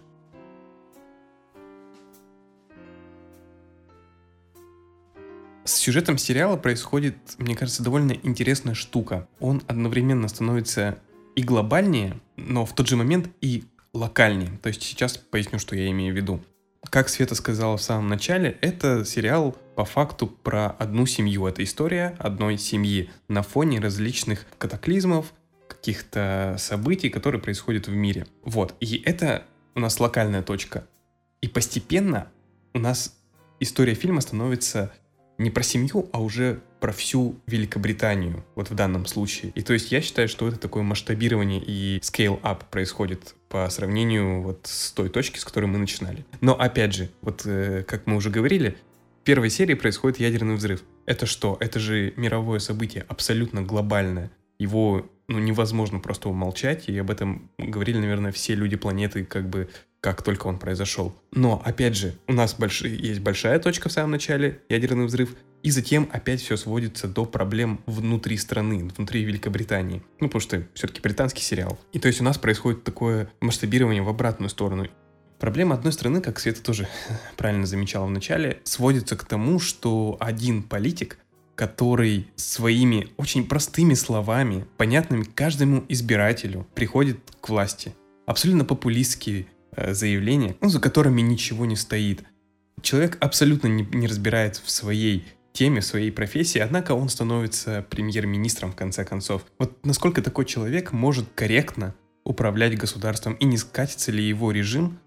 С 5.68 5.74
сюжетом 5.74 6.18
сериала 6.18 6.56
происходит, 6.56 7.18
мне 7.40 7.54
кажется, 7.54 7.84
довольно 7.84 8.14
интересная 8.14 8.74
штука. 8.74 9.28
Он 9.42 9.62
одновременно 9.68 10.30
становится 10.30 10.98
и 11.36 11.44
глобальнее, 11.44 12.22
но 12.38 12.66
в 12.66 12.74
тот 12.74 12.88
же 12.88 12.96
момент 12.96 13.28
и 13.42 13.66
локальнее. 13.92 14.58
То 14.62 14.70
есть 14.70 14.82
сейчас 14.82 15.18
поясню, 15.18 15.60
что 15.60 15.76
я 15.76 15.90
имею 15.92 16.14
в 16.14 16.16
виду. 16.16 16.42
Как 16.90 17.10
Света 17.10 17.36
сказала 17.36 17.76
в 17.76 17.82
самом 17.82 18.08
начале, 18.08 18.58
это 18.62 19.04
сериал 19.04 19.58
по 19.76 19.84
факту 19.84 20.28
про 20.28 20.68
одну 20.68 21.06
семью. 21.06 21.46
Это 21.46 21.62
история 21.66 22.16
одной 22.18 22.58
семьи 22.58 23.10
на 23.28 23.42
фоне 23.42 23.82
различных 23.82 24.46
катаклизмов, 24.58 25.34
каких-то 25.68 26.56
событий, 26.58 27.10
которые 27.10 27.42
происходят 27.42 27.90
в 27.90 27.94
мире. 27.94 28.26
Вот. 28.42 28.74
И 28.80 29.02
это 29.06 29.44
у 29.76 29.82
нас 29.82 30.00
локальная 30.00 30.44
точка. 30.44 30.88
И 31.42 31.50
постепенно 31.50 32.30
у 32.74 32.80
нас 32.80 33.18
история 33.60 33.96
фильма 33.96 34.22
становится 34.22 34.94
не 35.38 35.50
про 35.50 35.64
семью, 35.64 36.10
а 36.12 36.22
уже 36.22 36.62
про 36.80 36.92
всю 36.92 37.40
Великобританию, 37.48 38.44
вот 38.56 38.70
в 38.70 38.76
данном 38.76 39.06
случае. 39.06 39.52
И 39.56 39.62
то 39.62 39.74
есть 39.74 39.92
я 39.92 40.02
считаю, 40.02 40.28
что 40.28 40.48
это 40.48 40.58
такое 40.58 40.84
масштабирование 40.84 41.62
и 41.64 42.00
scale-up 42.00 42.66
происходит 42.70 43.36
по 43.50 43.70
сравнению 43.70 44.42
вот 44.42 44.62
с 44.64 44.92
той 44.92 45.10
точки, 45.10 45.40
с 45.40 45.46
которой 45.46 45.66
мы 45.66 45.78
начинали. 45.78 46.26
Но 46.42 46.60
опять 46.60 46.94
же, 46.94 47.10
вот 47.22 47.44
э, 47.46 47.84
как 47.88 48.06
мы 48.06 48.16
уже 48.16 48.30
говорили, 48.30 48.78
в 49.22 49.24
первой 49.24 49.50
серии 49.50 49.74
происходит 49.74 50.20
ядерный 50.20 50.56
взрыв. 50.56 50.84
Это 51.06 51.26
что? 51.26 51.58
Это 51.60 51.80
же 51.80 52.14
мировое 52.16 52.60
событие, 52.60 53.06
абсолютно 53.08 53.62
глобальное. 53.62 54.32
Его 54.60 55.10
ну, 55.28 55.40
невозможно 55.40 56.00
просто 56.00 56.30
умолчать, 56.30 56.90
и 56.90 56.98
об 56.98 57.12
этом 57.12 57.52
говорили, 57.58 57.98
наверное, 57.98 58.32
все 58.32 58.56
люди 58.56 58.76
планеты 58.76 59.26
как 59.26 59.50
бы 59.50 59.70
как 60.08 60.22
только 60.22 60.48
он 60.48 60.58
произошел. 60.58 61.14
Но, 61.34 61.62
опять 61.66 61.98
же, 61.98 62.16
у 62.28 62.34
нас 62.34 62.54
больш... 62.54 62.82
есть 62.84 63.20
большая 63.20 63.60
точка 63.60 63.90
в 63.90 63.92
самом 63.92 64.12
начале, 64.12 64.62
ядерный 64.70 65.06
взрыв, 65.06 65.36
и 65.64 65.70
затем 65.70 66.08
опять 66.14 66.40
все 66.40 66.56
сводится 66.56 67.10
до 67.10 67.26
проблем 67.26 67.82
внутри 67.86 68.38
страны, 68.38 68.90
внутри 68.96 69.26
Великобритании. 69.26 70.02
Ну, 70.22 70.28
потому 70.28 70.40
что 70.40 70.66
все-таки 70.76 71.02
британский 71.02 71.42
сериал. 71.42 71.78
И 71.92 72.00
то 72.00 72.08
есть 72.08 72.22
у 72.22 72.24
нас 72.24 72.38
происходит 72.38 72.86
такое 72.86 73.30
масштабирование 73.42 74.02
в 74.02 74.08
обратную 74.08 74.50
сторону. 74.50 74.88
Проблема 75.40 75.76
одной 75.76 75.92
страны, 75.92 76.22
как 76.22 76.40
Света 76.40 76.64
тоже 76.64 76.88
правильно 77.36 77.66
замечала 77.66 78.06
в 78.06 78.12
начале, 78.12 78.62
сводится 78.64 79.18
к 79.18 79.26
тому, 79.26 79.60
что 79.60 80.16
один 80.22 80.64
политик 80.64 81.18
который 81.56 82.28
своими 82.36 83.08
очень 83.18 83.44
простыми 83.44 83.96
словами, 83.96 84.68
понятными 84.78 85.24
каждому 85.24 85.84
избирателю, 85.90 86.68
приходит 86.76 87.18
к 87.42 87.50
власти. 87.50 87.96
Абсолютно 88.28 88.64
популистские 88.64 89.48
заявления, 89.90 90.56
ну, 90.62 90.70
за 90.70 90.80
которыми 90.80 91.22
ничего 91.22 91.66
не 91.66 91.76
стоит. 91.76 92.24
Человек 92.82 93.18
абсолютно 93.22 93.68
не, 93.68 93.84
не 93.84 94.08
разбирает 94.08 94.58
в 94.58 94.70
своей 94.70 95.26
теме, 95.54 95.82
в 95.82 95.86
своей 95.86 96.12
профессии, 96.12 96.60
однако 96.60 96.92
он 96.92 97.10
становится 97.10 97.86
премьер-министром 97.90 98.72
в 98.72 98.76
конце 98.76 99.04
концов. 99.04 99.46
Вот 99.58 99.84
насколько 99.86 100.22
такой 100.22 100.46
человек 100.46 100.92
может 100.92 101.28
корректно 101.34 101.96
управлять 102.24 102.78
государством 102.78 103.34
и 103.34 103.46
не 103.46 103.58
скатится 103.58 104.12
ли 104.12 104.24
его 104.24 104.52
режим 104.52 105.00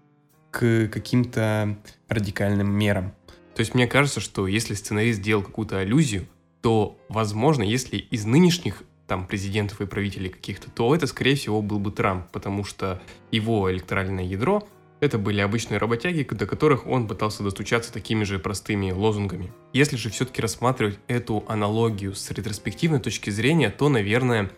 к 0.49 0.89
каким-то 0.89 1.77
радикальным 2.09 2.69
мерам. 2.69 3.13
То 3.55 3.61
есть 3.61 3.73
мне 3.73 3.87
кажется, 3.87 4.19
что 4.19 4.47
если 4.47 4.73
сценарист 4.73 5.19
сделал 5.19 5.43
какую-то 5.43 5.79
аллюзию, 5.79 6.27
то, 6.61 6.99
возможно, 7.09 7.63
если 7.63 7.97
из 7.97 8.25
нынешних 8.25 8.83
там 9.11 9.27
президентов 9.27 9.81
и 9.81 9.85
правителей 9.85 10.29
каких-то, 10.29 10.71
то 10.71 10.95
это, 10.95 11.05
скорее 11.05 11.35
всего, 11.35 11.61
был 11.61 11.79
бы 11.79 11.91
Трамп, 11.91 12.31
потому 12.31 12.63
что 12.63 13.01
его 13.29 13.69
электоральное 13.69 14.23
ядро 14.23 14.65
это 15.01 15.17
были 15.17 15.41
обычные 15.41 15.79
работяги, 15.79 16.23
до 16.23 16.45
которых 16.45 16.87
он 16.87 17.09
пытался 17.09 17.43
достучаться 17.43 17.91
такими 17.91 18.23
же 18.23 18.39
простыми 18.39 18.91
лозунгами. 18.91 19.51
Если 19.73 19.97
же 19.97 20.09
все-таки 20.11 20.41
рассматривать 20.41 20.97
эту 21.07 21.43
аналогию 21.49 22.15
с 22.15 22.31
ретроспективной 22.31 23.01
точки 23.01 23.31
зрения, 23.31 23.69
то, 23.69 23.89
наверное, 23.89 24.49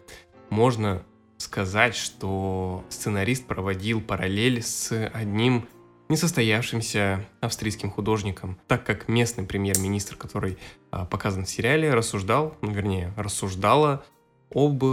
можно 0.51 1.01
сказать, 1.37 1.95
что 1.95 2.85
сценарист 2.89 3.47
проводил 3.47 4.01
параллель 4.01 4.61
с 4.61 5.09
одним 5.15 5.67
несостоявшимся 6.09 7.25
австрийским 7.41 7.89
художником, 7.89 8.59
так 8.67 8.85
как 8.85 9.07
местный 9.07 9.45
премьер-министр, 9.45 10.15
который 10.15 10.59
а, 10.91 11.05
показан 11.05 11.45
в 11.45 11.49
сериале, 11.49 11.93
рассуждал, 11.93 12.55
ну 12.61 12.71
вернее, 12.71 13.13
рассуждала 13.17 14.05
об 14.53 14.83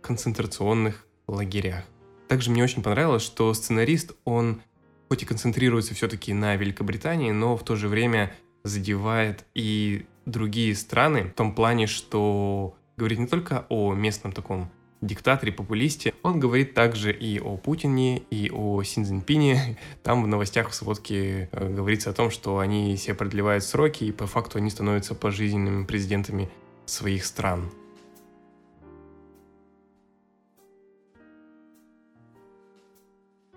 концентрационных 0.00 1.06
лагерях. 1.26 1.84
Также 2.28 2.50
мне 2.50 2.62
очень 2.62 2.82
понравилось, 2.82 3.22
что 3.22 3.52
сценарист, 3.54 4.12
он 4.24 4.62
хоть 5.08 5.22
и 5.22 5.26
концентрируется 5.26 5.94
все-таки 5.94 6.32
на 6.32 6.56
Великобритании, 6.56 7.30
но 7.30 7.56
в 7.56 7.64
то 7.64 7.76
же 7.76 7.88
время 7.88 8.34
задевает 8.64 9.44
и 9.54 10.06
другие 10.26 10.74
страны 10.74 11.24
в 11.24 11.34
том 11.34 11.54
плане, 11.54 11.86
что 11.86 12.76
говорит 12.96 13.18
не 13.18 13.26
только 13.26 13.66
о 13.68 13.94
местном 13.94 14.32
таком 14.32 14.70
диктаторе, 15.00 15.52
популисте. 15.52 16.14
Он 16.22 16.40
говорит 16.40 16.72
также 16.72 17.12
и 17.12 17.38
о 17.38 17.56
Путине, 17.56 18.22
и 18.30 18.50
о 18.50 18.82
Синьцзиньпине. 18.82 19.78
Там 20.02 20.22
в 20.22 20.26
новостях 20.26 20.70
в 20.70 20.74
сводке 20.74 21.50
э, 21.52 21.68
говорится 21.68 22.10
о 22.10 22.12
том, 22.14 22.30
что 22.30 22.58
они 22.58 22.96
себе 22.96 23.14
продлевают 23.14 23.64
сроки, 23.64 24.04
и 24.04 24.12
по 24.12 24.26
факту 24.26 24.58
они 24.58 24.70
становятся 24.70 25.14
пожизненными 25.14 25.84
президентами 25.84 26.48
своих 26.86 27.26
стран. 27.26 27.70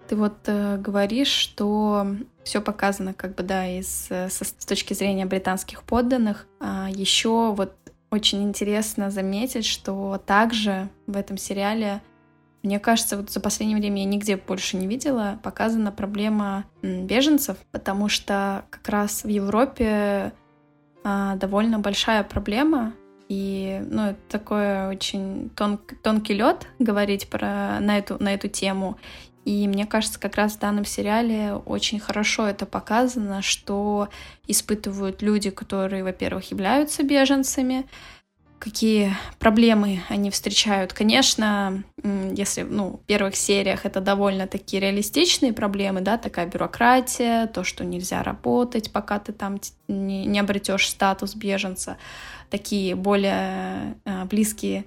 Ты 0.07 0.15
вот 0.15 0.37
э, 0.45 0.77
говоришь, 0.77 1.27
что 1.27 2.07
все 2.43 2.61
показано 2.61 3.13
как 3.13 3.35
бы, 3.35 3.43
да, 3.43 3.67
из, 3.67 4.07
э, 4.09 4.29
с, 4.29 4.41
с 4.41 4.65
точки 4.65 4.93
зрения 4.93 5.25
британских 5.25 5.83
подданных. 5.83 6.47
А 6.59 6.87
еще 6.89 7.53
вот 7.53 7.73
очень 8.09 8.43
интересно 8.43 9.11
заметить, 9.11 9.65
что 9.65 10.21
также 10.25 10.89
в 11.07 11.17
этом 11.17 11.37
сериале, 11.37 12.01
мне 12.63 12.79
кажется, 12.79 13.17
вот 13.17 13.31
за 13.31 13.39
последнее 13.39 13.77
время 13.77 14.03
я 14.03 14.05
нигде 14.05 14.37
больше 14.37 14.77
не 14.77 14.87
видела, 14.87 15.39
показана 15.43 15.91
проблема 15.91 16.65
беженцев, 16.81 17.57
потому 17.71 18.07
что 18.07 18.65
как 18.69 18.87
раз 18.87 19.23
в 19.23 19.27
Европе 19.27 20.31
а, 21.03 21.35
довольно 21.35 21.79
большая 21.79 22.23
проблема, 22.23 22.93
и 23.29 23.81
ну, 23.89 24.07
это 24.07 24.19
такой 24.29 24.87
очень 24.87 25.49
тон, 25.49 25.79
тонкий 26.01 26.33
лед 26.33 26.67
говорить 26.79 27.29
про, 27.29 27.79
на, 27.81 27.97
эту, 27.97 28.21
на 28.23 28.33
эту 28.33 28.47
тему. 28.47 28.97
И 29.47 29.65
мне 29.65 29.85
кажется, 29.85 30.19
как 30.19 30.35
раз 30.35 30.55
в 30.55 30.59
данном 30.59 30.83
сериале 30.83 31.53
очень 31.53 32.01
хорошо 32.01 32.47
это 32.47 32.65
показано, 32.65 33.41
что 33.41 34.09
испытывают 34.45 35.21
люди, 35.21 35.51
которые, 35.51 36.03
во-первых, 36.03 36.51
являются 36.51 37.01
беженцами, 37.03 37.85
какие 38.59 39.15
проблемы 39.39 40.01
они 40.09 40.31
встречают. 40.31 40.91
Конечно, 40.91 41.81
если 42.03 42.63
ну, 42.63 42.99
в 43.01 43.05
первых 43.05 43.37
сериях 43.37 43.85
это 43.85 44.01
довольно 44.01 44.47
такие 44.47 44.81
реалистичные 44.81 45.53
проблемы, 45.53 46.01
да, 46.01 46.17
такая 46.17 46.47
бюрократия, 46.47 47.47
то, 47.47 47.63
что 47.63 47.85
нельзя 47.85 48.23
работать, 48.23 48.91
пока 48.91 49.17
ты 49.17 49.31
там 49.31 49.61
не, 49.87 50.37
обретешь 50.41 50.89
статус 50.89 51.35
беженца, 51.35 51.95
такие 52.49 52.95
более 52.95 53.95
э, 54.03 54.25
близкие 54.25 54.83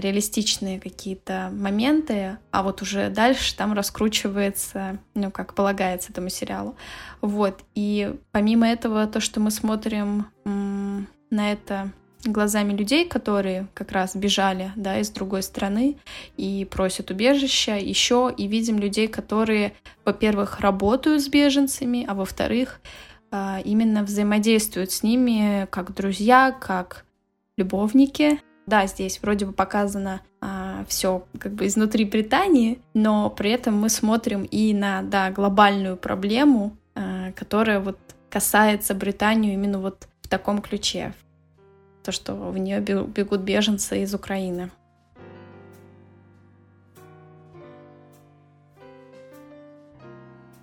реалистичные 0.00 0.80
какие-то 0.80 1.50
моменты, 1.52 2.38
а 2.50 2.62
вот 2.62 2.82
уже 2.82 3.10
дальше 3.10 3.56
там 3.56 3.72
раскручивается, 3.72 4.98
ну, 5.14 5.30
как 5.30 5.54
полагается 5.54 6.12
этому 6.12 6.28
сериалу. 6.28 6.76
Вот, 7.20 7.60
и 7.74 8.14
помимо 8.30 8.68
этого, 8.68 9.06
то, 9.06 9.20
что 9.20 9.40
мы 9.40 9.50
смотрим 9.50 10.26
на 10.44 11.52
это 11.52 11.90
глазами 12.24 12.72
людей, 12.72 13.08
которые 13.08 13.66
как 13.74 13.92
раз 13.92 14.14
бежали, 14.14 14.72
да, 14.76 14.98
из 14.98 15.10
другой 15.10 15.42
страны 15.42 15.96
и 16.36 16.66
просят 16.70 17.10
убежища, 17.10 17.76
еще 17.76 18.32
и 18.36 18.46
видим 18.46 18.78
людей, 18.78 19.08
которые, 19.08 19.74
во-первых, 20.04 20.60
работают 20.60 21.22
с 21.22 21.28
беженцами, 21.28 22.04
а 22.08 22.14
во-вторых, 22.14 22.80
а, 23.30 23.60
именно 23.64 24.04
взаимодействуют 24.04 24.92
с 24.92 25.02
ними 25.02 25.66
как 25.70 25.94
друзья, 25.94 26.52
как 26.52 27.04
любовники, 27.56 28.40
да, 28.66 28.86
здесь 28.86 29.20
вроде 29.22 29.46
бы 29.46 29.52
показано 29.52 30.20
а, 30.40 30.84
все 30.88 31.24
как 31.38 31.52
бы 31.52 31.66
изнутри 31.66 32.04
Британии, 32.04 32.80
но 32.94 33.28
при 33.30 33.50
этом 33.50 33.74
мы 33.74 33.88
смотрим 33.88 34.44
и 34.44 34.72
на 34.72 35.02
да, 35.02 35.30
глобальную 35.30 35.96
проблему, 35.96 36.76
а, 36.94 37.32
которая 37.32 37.80
вот 37.80 37.98
касается 38.30 38.94
Британию 38.94 39.54
именно 39.54 39.78
вот 39.78 40.08
в 40.22 40.28
таком 40.28 40.62
ключе. 40.62 41.12
То, 42.02 42.12
что 42.12 42.34
в 42.34 42.58
нее 42.58 42.80
бегут 42.80 43.40
беженцы 43.40 44.02
из 44.02 44.14
Украины. 44.14 44.70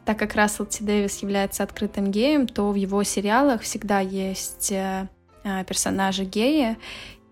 Так 0.05 0.17
как 0.17 0.33
Рассел 0.33 0.65
Ти 0.65 0.83
Дэвис 0.83 1.21
является 1.21 1.62
открытым 1.62 2.09
геем, 2.09 2.47
то 2.47 2.71
в 2.71 2.75
его 2.75 3.03
сериалах 3.03 3.62
всегда 3.62 3.99
есть 3.99 4.71
э, 4.71 5.07
а, 5.43 5.63
персонажи 5.65 6.23
геи, 6.23 6.77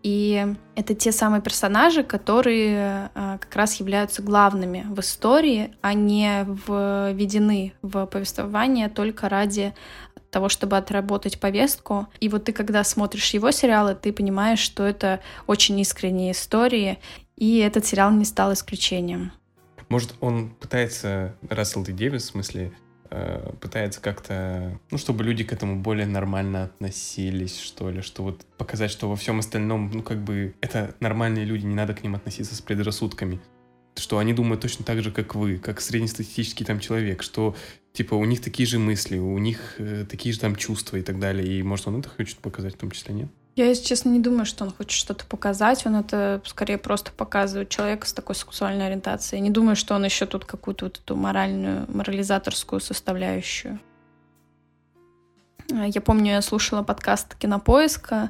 и 0.07 0.55
это 0.75 0.95
те 0.95 1.11
самые 1.11 1.41
персонажи, 1.41 2.01
которые 2.01 3.11
а, 3.13 3.37
как 3.39 3.53
раз 3.57 3.75
являются 3.81 4.21
главными 4.21 4.85
в 4.87 5.01
истории, 5.01 5.75
а 5.81 5.93
не 5.93 6.45
введены 6.45 7.73
в 7.81 8.05
повествование 8.05 8.87
только 8.87 9.27
ради 9.27 9.73
того, 10.31 10.47
чтобы 10.47 10.77
отработать 10.77 11.41
повестку. 11.41 12.07
И 12.21 12.29
вот 12.29 12.45
ты, 12.45 12.53
когда 12.53 12.85
смотришь 12.85 13.33
его 13.33 13.51
сериалы, 13.51 13.95
ты 13.95 14.13
понимаешь, 14.13 14.59
что 14.59 14.85
это 14.85 15.19
очень 15.45 15.77
искренние 15.81 16.31
истории, 16.31 16.99
и 17.35 17.57
этот 17.57 17.85
сериал 17.85 18.11
не 18.11 18.23
стал 18.23 18.53
исключением. 18.53 19.33
Может, 19.89 20.15
он 20.21 20.51
пытается, 20.51 21.35
Рассел 21.49 21.83
Д. 21.83 21.91
Дэвис, 21.91 22.23
в 22.23 22.31
смысле, 22.31 22.71
Э, 23.09 23.53
пытается 23.61 24.01
как-то, 24.01 24.77
ну, 24.91 24.97
чтобы 24.97 25.23
люди 25.23 25.43
к 25.43 25.53
этому 25.53 25.79
более 25.81 26.05
нормально 26.05 26.65
относились, 26.65 27.57
что 27.59 27.89
ли, 27.89 28.01
что 28.01 28.23
вот 28.23 28.45
показать, 28.57 28.91
что 28.91 29.09
во 29.09 29.15
всем 29.15 29.39
остальном, 29.39 29.89
ну, 29.91 30.03
как 30.03 30.21
бы, 30.23 30.55
это 30.59 30.93
нормальные 30.99 31.45
люди, 31.45 31.65
не 31.65 31.75
надо 31.75 31.93
к 31.93 32.03
ним 32.03 32.15
относиться 32.15 32.53
с 32.53 32.61
предрассудками, 32.61 33.39
что 33.95 34.17
они 34.17 34.33
думают 34.33 34.61
точно 34.61 34.83
так 34.83 35.01
же, 35.01 35.11
как 35.11 35.35
вы, 35.35 35.57
как 35.57 35.79
среднестатистический 35.79 36.65
там 36.65 36.81
человек, 36.81 37.23
что, 37.23 37.55
типа, 37.93 38.15
у 38.15 38.25
них 38.25 38.41
такие 38.41 38.67
же 38.67 38.77
мысли, 38.77 39.17
у 39.17 39.37
них 39.37 39.75
э, 39.77 40.05
такие 40.09 40.33
же 40.33 40.39
там 40.39 40.57
чувства 40.57 40.97
и 40.97 41.01
так 41.01 41.17
далее, 41.17 41.47
и, 41.47 41.63
может, 41.63 41.87
он 41.87 41.99
это 41.99 42.09
хочет 42.09 42.39
показать 42.39 42.75
в 42.75 42.77
том 42.77 42.91
числе, 42.91 43.13
нет? 43.13 43.29
Я, 43.57 43.65
если 43.65 43.85
честно, 43.85 44.09
не 44.09 44.19
думаю, 44.19 44.45
что 44.45 44.65
он 44.65 44.71
хочет 44.71 44.91
что-то 44.91 45.25
показать. 45.25 45.83
Он 45.87 45.95
это 45.95 46.43
скорее 46.45 46.77
просто 46.77 47.11
показывает 47.11 47.69
человека 47.69 48.05
с 48.05 48.13
такой 48.13 48.35
сексуальной 48.35 48.85
ориентацией. 48.85 49.41
Не 49.41 49.49
думаю, 49.49 49.75
что 49.75 49.95
он 49.95 50.05
еще 50.05 50.27
тут 50.27 50.45
какую-то 50.45 50.85
вот 50.85 50.99
эту 51.03 51.15
моральную, 51.15 51.85
морализаторскую 51.87 52.79
составляющую. 52.79 53.79
Я 55.69 56.01
помню, 56.01 56.33
я 56.33 56.43
слушала 56.43 56.83
подкаст 56.83 57.33
Кинопоиска 57.33 58.29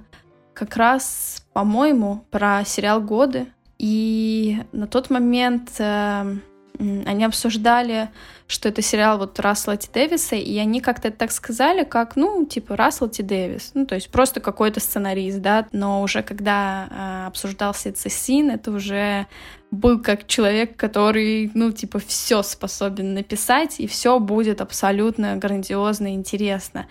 как 0.54 0.78
раз, 0.78 1.46
по-моему, 1.52 2.24
про 2.32 2.64
сериал 2.64 3.02
«Годы». 3.02 3.48
И 3.78 4.64
на 4.72 4.88
тот 4.88 5.10
момент 5.10 5.72
э, 5.78 6.38
они 6.80 7.24
обсуждали, 7.24 8.10
что 8.48 8.70
это 8.70 8.82
сериал 8.82 9.18
вот 9.18 9.40
Рассела 9.40 9.78
Ти 9.78 9.90
Дэвиса, 9.94 10.36
и 10.36 10.58
они 10.58 10.80
как-то 10.80 11.12
так 11.12 11.32
сказали, 11.32 11.84
как, 11.84 12.16
ну, 12.16 12.46
типа, 12.46 12.76
Рассел 12.76 13.10
Ти 13.10 13.24
Дэвис, 13.24 13.72
ну, 13.74 13.86
то 13.86 13.96
есть 13.96 14.10
просто 14.10 14.40
какой-то 14.40 14.80
сценарист, 14.80 15.40
да, 15.40 15.68
но 15.72 16.02
уже 16.02 16.24
когда 16.24 16.88
э, 16.90 17.28
обсуждался 17.28 17.92
Цесин, 17.92 18.52
это 18.52 18.72
уже 18.72 19.28
был 19.72 20.02
как 20.02 20.28
человек, 20.28 20.78
который, 20.78 21.52
ну, 21.54 21.72
типа, 21.72 22.00
все 22.00 22.42
способен 22.44 23.14
написать, 23.14 23.80
и 23.80 23.88
все 23.88 24.20
будет 24.20 24.62
абсолютно 24.62 25.36
грандиозно 25.36 26.08
и 26.08 26.16
интересно. 26.16 26.88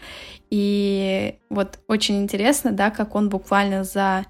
И 0.50 1.36
вот 1.48 1.78
очень 1.86 2.22
интересно, 2.22 2.72
да, 2.72 2.90
как 2.90 3.14
он 3.14 3.28
буквально 3.30 3.82
за 3.84 4.26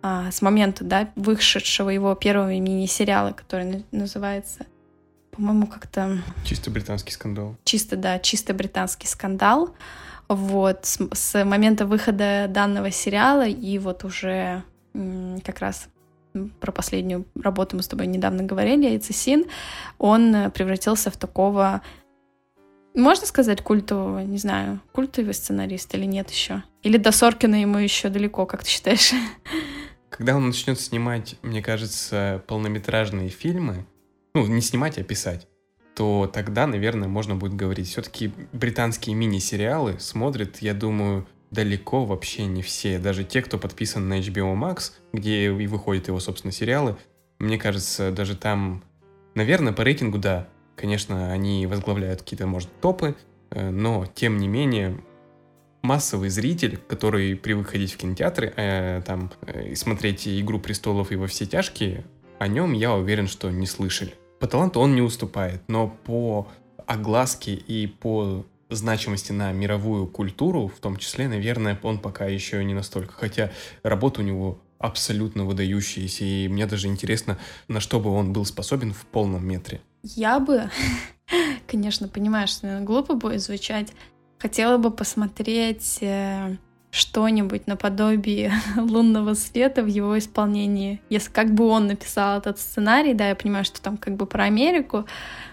а, 0.00 0.30
с 0.30 0.42
момента, 0.42 0.84
да, 0.84 1.10
вышедшего 1.16 1.90
его 1.90 2.14
первого 2.14 2.50
мини-сериала, 2.50 3.32
который 3.32 3.84
называется 3.90 4.66
по-моему, 5.38 5.68
как-то... 5.68 6.18
Чисто 6.44 6.68
британский 6.68 7.12
скандал. 7.12 7.56
Чисто, 7.62 7.94
да, 7.94 8.18
чисто 8.18 8.54
британский 8.54 9.06
скандал. 9.06 9.72
Вот, 10.26 10.84
с, 10.84 10.98
с 11.12 11.44
момента 11.44 11.86
выхода 11.86 12.46
данного 12.48 12.90
сериала 12.90 13.46
и 13.46 13.78
вот 13.78 14.02
уже 14.02 14.64
как 15.44 15.60
раз 15.60 15.88
про 16.58 16.72
последнюю 16.72 17.24
работу 17.40 17.76
мы 17.76 17.82
с 17.84 17.88
тобой 17.88 18.08
недавно 18.08 18.42
говорили, 18.42 18.86
Айцесин, 18.86 19.44
он 19.98 20.50
превратился 20.50 21.12
в 21.12 21.16
такого 21.16 21.82
Можно 22.94 23.26
сказать 23.26 23.62
культового, 23.62 24.20
не 24.20 24.38
знаю, 24.38 24.80
культовый 24.90 25.34
сценарист 25.34 25.94
или 25.94 26.04
нет 26.04 26.30
еще? 26.30 26.64
Или 26.82 26.96
до 26.96 27.12
Соркина 27.12 27.60
ему 27.60 27.78
еще 27.78 28.08
далеко, 28.08 28.44
как 28.44 28.64
ты 28.64 28.70
считаешь? 28.70 29.12
Когда 30.10 30.34
он 30.34 30.48
начнет 30.48 30.80
снимать, 30.80 31.36
мне 31.42 31.62
кажется, 31.62 32.42
полнометражные 32.48 33.28
фильмы, 33.28 33.86
ну, 34.46 34.46
не 34.46 34.60
снимать, 34.60 34.98
а 34.98 35.02
писать, 35.02 35.46
то 35.94 36.30
тогда, 36.32 36.66
наверное, 36.66 37.08
можно 37.08 37.34
будет 37.34 37.54
говорить. 37.54 37.88
Все-таки 37.88 38.32
британские 38.52 39.16
мини-сериалы 39.16 39.98
смотрят, 39.98 40.58
я 40.58 40.74
думаю, 40.74 41.26
далеко 41.50 42.04
вообще 42.04 42.46
не 42.46 42.62
все. 42.62 42.98
Даже 42.98 43.24
те, 43.24 43.42
кто 43.42 43.58
подписан 43.58 44.08
на 44.08 44.20
HBO 44.20 44.54
Max, 44.54 44.92
где 45.12 45.46
и 45.46 45.66
выходят 45.66 46.08
его, 46.08 46.20
собственно, 46.20 46.52
сериалы, 46.52 46.96
мне 47.38 47.58
кажется, 47.58 48.12
даже 48.12 48.36
там, 48.36 48.84
наверное, 49.34 49.72
по 49.72 49.82
рейтингу, 49.82 50.18
да, 50.18 50.48
конечно, 50.76 51.32
они 51.32 51.66
возглавляют 51.66 52.22
какие-то, 52.22 52.46
может, 52.46 52.68
топы, 52.80 53.16
э, 53.50 53.70
но, 53.70 54.06
тем 54.14 54.36
не 54.36 54.46
менее, 54.46 55.00
массовый 55.82 56.28
зритель, 56.28 56.76
который 56.76 57.34
привык 57.36 57.70
ходить 57.70 57.92
в 57.92 57.96
кинотеатры, 57.96 58.52
э, 58.56 59.02
там, 59.04 59.32
э, 59.42 59.74
смотреть 59.74 60.28
«Игру 60.28 60.60
престолов» 60.60 61.12
и 61.12 61.16
«Во 61.16 61.26
все 61.26 61.46
тяжкие», 61.46 62.04
о 62.38 62.46
нем, 62.46 62.72
я 62.72 62.94
уверен, 62.94 63.26
что 63.26 63.50
не 63.50 63.66
слышали. 63.66 64.14
По 64.38 64.46
таланту 64.46 64.80
он 64.80 64.94
не 64.94 65.02
уступает, 65.02 65.62
но 65.68 65.88
по 65.88 66.48
огласке 66.86 67.54
и 67.54 67.86
по 67.86 68.46
значимости 68.70 69.32
на 69.32 69.52
мировую 69.52 70.06
культуру, 70.06 70.68
в 70.68 70.78
том 70.80 70.96
числе, 70.96 71.28
наверное, 71.28 71.78
он 71.82 71.98
пока 71.98 72.26
еще 72.26 72.62
не 72.64 72.74
настолько. 72.74 73.14
Хотя 73.14 73.50
работа 73.82 74.20
у 74.20 74.24
него 74.24 74.60
абсолютно 74.78 75.44
выдающаяся, 75.44 76.24
и 76.24 76.48
мне 76.48 76.66
даже 76.66 76.86
интересно, 76.86 77.38
на 77.66 77.80
что 77.80 77.98
бы 77.98 78.10
он 78.10 78.32
был 78.32 78.44
способен 78.44 78.92
в 78.92 79.06
полном 79.06 79.46
метре. 79.46 79.80
Я 80.02 80.38
бы, 80.38 80.70
конечно, 81.66 82.08
понимаю, 82.08 82.46
что 82.46 82.80
глупо 82.80 83.14
будет 83.14 83.42
звучать, 83.42 83.92
хотела 84.38 84.78
бы 84.78 84.90
посмотреть 84.90 85.98
э, 86.00 86.56
что-нибудь 86.90 87.66
наподобие 87.66 88.52
лунного 88.76 89.34
света 89.34 89.82
в 89.82 89.86
его 89.86 90.18
исполнении. 90.18 91.00
Если 91.10 91.30
как 91.30 91.52
бы 91.52 91.66
он 91.66 91.86
написал 91.86 92.38
этот 92.38 92.58
сценарий, 92.58 93.14
да, 93.14 93.28
я 93.28 93.34
понимаю, 93.34 93.64
что 93.64 93.80
там 93.80 93.96
как 93.96 94.16
бы 94.16 94.26
про 94.26 94.44
Америку, 94.44 95.04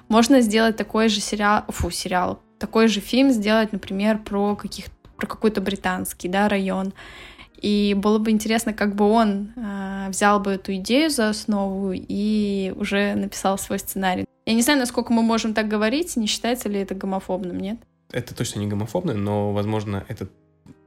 можно 0.08 0.42
сделать 0.42 0.78
такой 0.78 1.10
же 1.10 1.20
сериал, 1.20 1.66
фу, 1.70 1.92
сериал, 1.92 2.40
такой 2.60 2.88
же 2.88 3.00
фильм 3.00 3.32
сделать, 3.32 3.74
например, 3.74 4.20
про 4.20 4.56
каких 4.56 4.86
про 5.18 5.28
какой-то 5.28 5.62
британский, 5.62 6.28
да, 6.28 6.50
район. 6.50 6.94
И 7.62 7.96
было 7.98 8.20
бы 8.20 8.32
интересно, 8.32 8.74
как 8.74 8.96
бы 8.96 9.06
он 9.06 9.54
э, 9.56 10.08
взял 10.10 10.40
бы 10.40 10.52
эту 10.52 10.76
идею 10.76 11.10
за 11.10 11.30
основу 11.30 11.94
и 11.94 12.74
уже 12.76 13.16
написал 13.16 13.58
свой 13.58 13.80
сценарий. 13.80 14.26
Я 14.46 14.54
не 14.54 14.62
знаю, 14.62 14.80
насколько 14.80 15.14
мы 15.14 15.22
можем 15.22 15.54
так 15.54 15.68
говорить, 15.68 16.16
не 16.18 16.28
считается 16.28 16.70
ли 16.70 16.80
это 16.80 16.96
гомофобным, 16.96 17.60
нет? 17.60 17.80
Это 18.12 18.36
точно 18.36 18.60
не 18.60 18.68
гомофобно, 18.68 19.14
но, 19.14 19.52
возможно, 19.52 20.04
это 20.08 20.28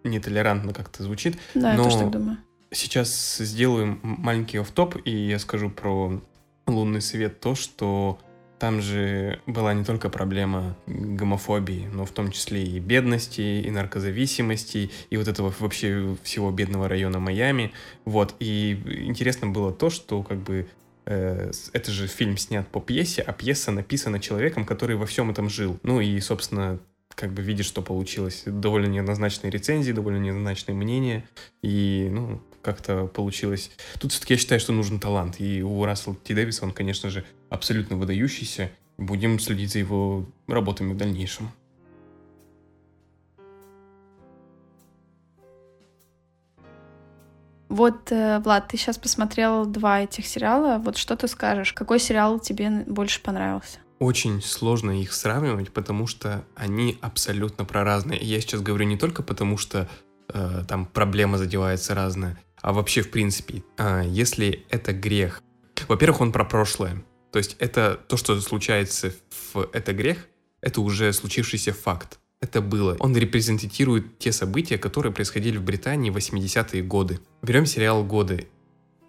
нетолерантно 0.08 0.72
как-то 0.72 1.02
звучит. 1.02 1.38
Да, 1.54 1.74
но 1.74 1.82
я 1.82 1.84
тоже 1.84 1.98
так 1.98 2.10
думаю. 2.10 2.38
Сейчас 2.70 3.38
сделаем 3.38 4.00
маленький 4.02 4.58
оф-топ, 4.58 4.96
и 5.04 5.10
я 5.10 5.38
скажу 5.38 5.70
про 5.70 6.20
лунный 6.66 7.00
свет 7.00 7.40
то, 7.40 7.54
что 7.54 8.18
там 8.58 8.82
же 8.82 9.40
была 9.46 9.72
не 9.72 9.84
только 9.84 10.10
проблема 10.10 10.76
гомофобии, 10.86 11.88
но 11.92 12.04
в 12.04 12.10
том 12.10 12.30
числе 12.32 12.64
и 12.64 12.80
бедности, 12.80 13.40
и 13.40 13.70
наркозависимости, 13.70 14.90
и 15.10 15.16
вот 15.16 15.28
этого 15.28 15.54
вообще 15.58 16.16
всего 16.22 16.50
бедного 16.50 16.88
района 16.88 17.20
Майами. 17.20 17.72
Вот. 18.04 18.34
И 18.40 18.72
интересно 19.06 19.46
было 19.46 19.72
то, 19.72 19.90
что 19.90 20.22
как 20.22 20.38
бы 20.38 20.68
э, 21.06 21.52
это 21.72 21.90
же 21.90 22.08
фильм 22.08 22.36
снят 22.36 22.66
по 22.66 22.80
пьесе, 22.80 23.22
а 23.22 23.32
пьеса 23.32 23.70
написана 23.70 24.18
человеком, 24.18 24.64
который 24.64 24.96
во 24.96 25.06
всем 25.06 25.30
этом 25.30 25.48
жил. 25.48 25.78
Ну 25.82 26.00
и, 26.00 26.18
собственно, 26.20 26.80
как 27.18 27.32
бы 27.32 27.42
видишь, 27.42 27.66
что 27.66 27.82
получилось. 27.82 28.44
Довольно 28.46 28.86
неоднозначные 28.86 29.50
рецензии, 29.50 29.90
довольно 29.90 30.18
неоднозначные 30.18 30.76
мнения. 30.76 31.24
И, 31.62 32.08
ну, 32.12 32.40
как-то 32.62 33.06
получилось. 33.06 33.72
Тут 33.98 34.12
все-таки 34.12 34.34
я 34.34 34.38
считаю, 34.38 34.60
что 34.60 34.72
нужен 34.72 35.00
талант. 35.00 35.40
И 35.40 35.60
у 35.62 35.84
Рассела 35.84 36.14
Ти 36.22 36.32
Дэвиса 36.32 36.64
он, 36.64 36.70
конечно 36.70 37.10
же, 37.10 37.24
абсолютно 37.50 37.96
выдающийся. 37.96 38.70
Будем 38.98 39.40
следить 39.40 39.72
за 39.72 39.80
его 39.80 40.26
работами 40.46 40.92
в 40.92 40.96
дальнейшем. 40.96 41.50
Вот, 47.68 48.12
э, 48.12 48.38
Влад, 48.38 48.68
ты 48.68 48.76
сейчас 48.76 48.96
посмотрел 48.96 49.66
два 49.66 50.02
этих 50.02 50.24
сериала. 50.26 50.78
Вот 50.78 50.96
что 50.96 51.16
ты 51.16 51.26
скажешь? 51.26 51.72
Какой 51.72 51.98
сериал 51.98 52.38
тебе 52.38 52.84
больше 52.86 53.20
понравился? 53.20 53.80
Очень 53.98 54.40
сложно 54.42 55.00
их 55.00 55.12
сравнивать, 55.12 55.72
потому 55.72 56.06
что 56.06 56.44
они 56.54 56.98
абсолютно 57.00 57.64
про 57.64 57.84
разные. 57.84 58.20
Я 58.20 58.40
сейчас 58.40 58.60
говорю 58.60 58.86
не 58.86 58.96
только 58.96 59.22
потому, 59.22 59.58
что 59.58 59.88
э, 60.28 60.64
там 60.68 60.86
проблема 60.86 61.36
задевается 61.36 61.94
разная, 61.94 62.38
а 62.60 62.72
вообще 62.72 63.02
в 63.02 63.10
принципе, 63.10 63.64
э, 63.76 64.04
если 64.06 64.64
это 64.70 64.92
грех. 64.92 65.42
Во-первых, 65.88 66.20
он 66.20 66.32
про 66.32 66.44
прошлое. 66.44 67.04
То 67.32 67.38
есть 67.38 67.56
это 67.58 68.00
то, 68.08 68.16
что 68.16 68.40
случается 68.40 69.12
в 69.52 69.68
«Это 69.72 69.92
грех», 69.92 70.26
это 70.60 70.80
уже 70.80 71.12
случившийся 71.12 71.72
факт. 71.72 72.18
Это 72.40 72.60
было. 72.60 72.96
Он 73.00 73.16
репрезентирует 73.16 74.18
те 74.18 74.32
события, 74.32 74.78
которые 74.78 75.12
происходили 75.12 75.56
в 75.56 75.62
Британии 75.62 76.10
в 76.10 76.16
80-е 76.16 76.82
годы. 76.82 77.20
Берем 77.42 77.66
сериал 77.66 78.04
«Годы». 78.04 78.48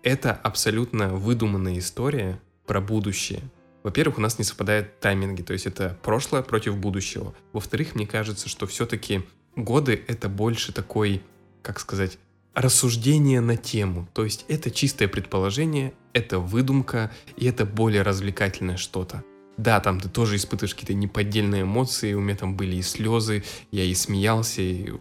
Это 0.01 0.33
абсолютно 0.33 1.09
выдуманная 1.09 1.77
история 1.77 2.39
про 2.65 2.81
будущее. 2.81 3.41
Во-первых, 3.83 4.17
у 4.17 4.21
нас 4.21 4.37
не 4.37 4.45
совпадают 4.45 4.99
тайминги, 4.99 5.41
то 5.41 5.53
есть 5.53 5.65
это 5.65 5.97
прошлое 6.03 6.41
против 6.41 6.77
будущего. 6.77 7.33
Во-вторых, 7.53 7.95
мне 7.95 8.05
кажется, 8.05 8.49
что 8.49 8.67
все-таки 8.67 9.21
годы— 9.55 10.03
это 10.07 10.29
больше 10.29 10.73
такой, 10.73 11.21
как 11.61 11.79
сказать, 11.79 12.17
рассуждение 12.53 13.41
на 13.41 13.55
тему. 13.55 14.07
То 14.13 14.23
есть 14.23 14.45
это 14.47 14.71
чистое 14.71 15.07
предположение, 15.07 15.93
это 16.13 16.39
выдумка, 16.39 17.11
и 17.37 17.45
это 17.45 17.65
более 17.65 18.01
развлекательное 18.01 18.77
что-то. 18.77 19.23
Да, 19.57 19.81
там 19.81 19.99
ты 19.99 20.07
тоже 20.07 20.37
испытываешь 20.37 20.73
какие-то 20.73 20.93
неподдельные 20.93 21.63
эмоции, 21.63 22.13
у 22.13 22.21
меня 22.21 22.37
там 22.37 22.55
были 22.55 22.77
и 22.77 22.81
слезы, 22.81 23.43
я 23.71 23.83
и 23.83 23.93
смеялся, 23.93 24.61
и 24.61 24.93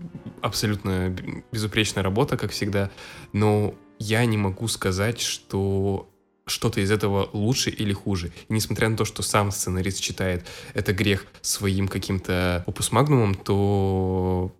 абсолютно 0.43 1.14
безупречная 1.53 2.03
работа, 2.03 2.37
как 2.37 2.51
всегда, 2.51 2.91
но 3.33 3.77
я 4.01 4.25
не 4.25 4.37
могу 4.37 4.67
сказать, 4.67 5.21
что 5.21 6.09
что-то 6.51 6.81
из 6.81 6.91
этого 6.91 7.29
лучше 7.33 7.71
или 7.71 7.93
хуже. 7.93 8.33
И 8.49 8.53
несмотря 8.53 8.89
на 8.89 8.97
то, 8.97 9.05
что 9.05 9.23
сам 9.23 9.51
сценарист 9.51 9.99
считает 9.99 10.47
это 10.75 10.93
грех 10.93 11.27
своим 11.41 11.89
каким-то 11.89 12.65
опус 12.67 12.93
магнумом, 12.93 13.35
то 13.35 14.53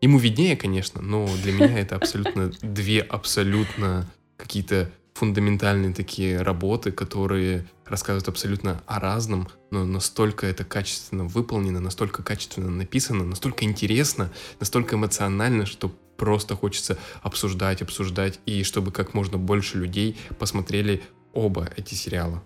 ему 0.00 0.18
виднее, 0.18 0.56
конечно, 0.56 1.00
но 1.02 1.28
для 1.42 1.52
меня 1.52 1.78
это 1.78 1.96
абсолютно 1.96 2.52
две 2.62 3.00
абсолютно 3.00 4.06
какие-то 4.36 4.90
фундаментальные 5.14 5.94
такие 5.94 6.42
работы, 6.42 6.90
которые 6.90 7.66
рассказывают 7.86 8.28
абсолютно 8.28 8.82
о 8.86 8.98
разном, 8.98 9.48
но 9.70 9.84
настолько 9.84 10.46
это 10.46 10.64
качественно 10.64 11.24
выполнено, 11.24 11.80
настолько 11.80 12.22
качественно 12.22 12.70
написано, 12.70 13.24
настолько 13.24 13.64
интересно, 13.64 14.32
настолько 14.58 14.96
эмоционально, 14.96 15.66
что 15.66 15.94
просто 16.16 16.56
хочется 16.56 16.98
обсуждать, 17.22 17.82
обсуждать, 17.82 18.40
и 18.46 18.62
чтобы 18.62 18.92
как 18.92 19.14
можно 19.14 19.38
больше 19.38 19.78
людей 19.78 20.16
посмотрели 20.38 21.02
оба 21.32 21.68
эти 21.76 21.94
сериала. 21.94 22.42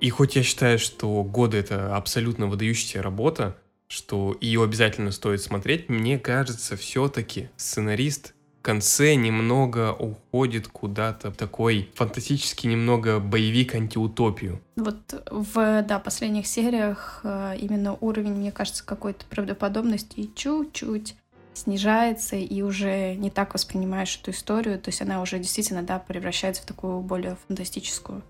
И 0.00 0.10
хоть 0.10 0.34
я 0.34 0.42
считаю, 0.42 0.78
что 0.78 1.22
«Годы»— 1.22 1.56
это 1.58 1.96
абсолютно 1.96 2.46
выдающаяся 2.48 3.02
работа, 3.02 3.56
что 3.86 4.36
ее 4.40 4.64
обязательно 4.64 5.12
стоит 5.12 5.42
смотреть, 5.42 5.88
мне 5.88 6.18
кажется, 6.18 6.76
все-таки 6.76 7.50
сценарист 7.56 8.34
в 8.58 8.64
конце 8.64 9.16
немного 9.16 9.92
уходит 9.92 10.68
куда-то 10.68 11.30
в 11.30 11.36
такой 11.36 11.90
фантастический 11.94 12.70
немного 12.70 13.18
боевик-антиутопию. 13.18 14.60
Вот 14.76 15.22
в, 15.30 15.82
да, 15.82 15.98
последних 15.98 16.46
сериях 16.46 17.20
э, 17.24 17.56
именно 17.60 17.94
уровень, 17.94 18.34
мне 18.34 18.52
кажется, 18.52 18.86
какой-то 18.86 19.26
правдоподобности 19.26 20.30
чуть-чуть 20.34 21.16
снижается 21.54 22.36
и 22.36 22.62
уже 22.62 23.14
не 23.14 23.30
так 23.30 23.54
воспринимаешь 23.54 24.18
эту 24.20 24.30
историю, 24.30 24.78
то 24.78 24.88
есть 24.88 25.02
она 25.02 25.20
уже 25.20 25.38
действительно, 25.38 25.82
да, 25.82 25.98
превращается 25.98 26.62
в 26.62 26.66
такую 26.66 27.00
более 27.00 27.36
фантастическую. 27.46 28.22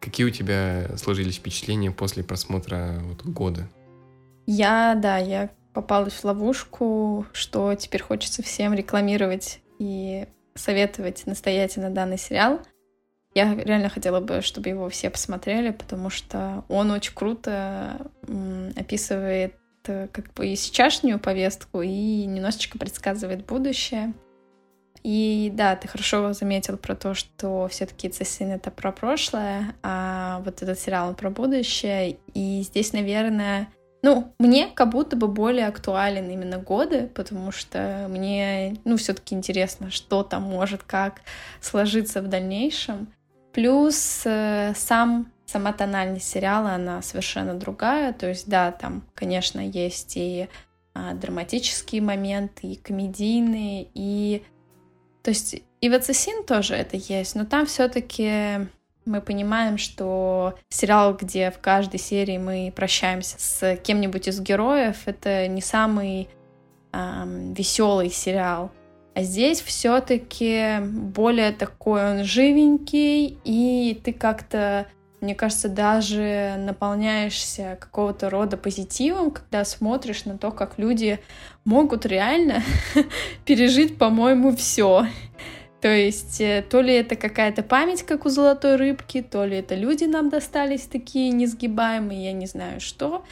Какие 0.00 0.26
у 0.26 0.30
тебя 0.30 0.96
сложились 0.96 1.36
впечатления 1.36 1.90
после 1.90 2.24
просмотра 2.24 3.00
вот, 3.02 3.22
года? 3.24 3.68
Я, 4.46 4.94
да, 4.94 5.18
я 5.18 5.50
попалась 5.74 6.14
в 6.14 6.24
ловушку, 6.24 7.26
что 7.32 7.74
теперь 7.74 8.02
хочется 8.02 8.42
всем 8.42 8.72
рекламировать 8.74 9.60
и 9.78 10.26
советовать 10.54 11.26
настоятельно 11.26 11.90
данный 11.90 12.18
сериал. 12.18 12.60
Я 13.34 13.54
реально 13.54 13.88
хотела 13.88 14.20
бы, 14.20 14.40
чтобы 14.40 14.70
его 14.70 14.88
все 14.88 15.08
посмотрели, 15.10 15.70
потому 15.70 16.10
что 16.10 16.64
он 16.68 16.90
очень 16.90 17.14
круто 17.14 18.10
описывает 18.76 19.54
как 19.84 20.32
бы 20.34 20.48
и 20.48 20.56
сейчасшнюю 20.56 21.18
повестку, 21.18 21.82
и 21.82 22.24
немножечко 22.26 22.78
предсказывает 22.78 23.46
будущее. 23.46 24.12
И 25.02 25.50
да, 25.54 25.76
ты 25.76 25.88
хорошо 25.88 26.32
заметил 26.34 26.76
про 26.76 26.94
то, 26.94 27.14
что 27.14 27.68
все-таки 27.68 28.10
Цесин 28.10 28.50
это 28.50 28.70
про 28.70 28.92
прошлое, 28.92 29.74
а 29.82 30.42
вот 30.44 30.60
этот 30.62 30.78
сериал 30.78 31.14
про 31.14 31.30
будущее. 31.30 32.18
И 32.34 32.62
здесь, 32.62 32.92
наверное, 32.92 33.68
Ну, 34.02 34.32
мне 34.38 34.68
как 34.68 34.90
будто 34.90 35.14
бы 35.16 35.28
более 35.28 35.66
актуален 35.66 36.30
именно 36.30 36.58
годы, 36.58 37.10
потому 37.14 37.52
что 37.52 38.06
мне, 38.08 38.76
ну, 38.84 38.96
все-таки 38.96 39.34
интересно, 39.34 39.90
что 39.90 40.22
там 40.22 40.42
может 40.42 40.82
как 40.82 41.20
сложиться 41.60 42.22
в 42.22 42.28
дальнейшем. 42.28 43.08
Плюс 43.52 44.22
э, 44.24 44.72
сам 44.74 45.30
сама 45.50 45.72
тональность 45.72 46.28
сериала, 46.28 46.72
она 46.72 47.02
совершенно 47.02 47.54
другая. 47.54 48.12
То 48.12 48.28
есть, 48.28 48.48
да, 48.48 48.72
там, 48.72 49.02
конечно, 49.14 49.60
есть 49.60 50.16
и 50.16 50.48
а, 50.94 51.14
драматические 51.14 52.02
моменты, 52.02 52.68
и 52.68 52.76
комедийные, 52.76 53.88
и... 53.94 54.42
То 55.22 55.30
есть 55.30 55.62
и 55.80 55.88
в 55.88 55.94
Ассасин 55.94 56.44
тоже 56.44 56.74
это 56.74 56.96
есть, 56.96 57.34
но 57.34 57.44
там 57.44 57.66
все-таки 57.66 58.68
мы 59.06 59.20
понимаем, 59.20 59.78
что 59.78 60.54
сериал, 60.68 61.14
где 61.14 61.50
в 61.50 61.58
каждой 61.58 61.98
серии 61.98 62.38
мы 62.38 62.72
прощаемся 62.74 63.36
с 63.38 63.76
кем-нибудь 63.76 64.28
из 64.28 64.40
героев, 64.40 65.02
это 65.06 65.48
не 65.48 65.62
самый 65.62 66.28
эм, 66.92 67.54
веселый 67.54 68.10
сериал. 68.10 68.70
А 69.14 69.22
здесь 69.22 69.60
все-таки 69.60 70.80
более 70.80 71.52
такой 71.52 72.10
он 72.10 72.24
живенький, 72.24 73.38
и 73.44 74.00
ты 74.04 74.12
как-то 74.12 74.86
мне 75.20 75.34
кажется, 75.34 75.68
даже 75.68 76.56
наполняешься 76.58 77.76
какого-то 77.80 78.30
рода 78.30 78.56
позитивом, 78.56 79.30
когда 79.30 79.64
смотришь 79.64 80.24
на 80.24 80.38
то, 80.38 80.50
как 80.50 80.78
люди 80.78 81.20
могут 81.64 82.06
реально 82.06 82.62
пережить, 83.44 83.98
по-моему, 83.98 84.56
все. 84.56 85.06
То 85.80 85.88
есть 85.88 86.40
э, 86.40 86.62
то 86.68 86.80
ли 86.80 86.94
это 86.94 87.16
какая-то 87.16 87.62
память, 87.62 88.02
как 88.02 88.26
у 88.26 88.28
золотой 88.28 88.76
рыбки, 88.76 89.22
то 89.22 89.44
ли 89.44 89.58
это 89.58 89.74
люди 89.74 90.04
нам 90.04 90.28
достались 90.28 90.82
такие 90.82 91.30
несгибаемые, 91.30 92.26
я 92.26 92.32
не 92.32 92.46
знаю 92.46 92.80
что, 92.80 93.24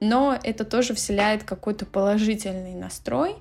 но 0.00 0.38
это 0.42 0.64
тоже 0.64 0.94
вселяет 0.94 1.44
какой-то 1.44 1.86
положительный 1.86 2.74
настрой. 2.74 3.36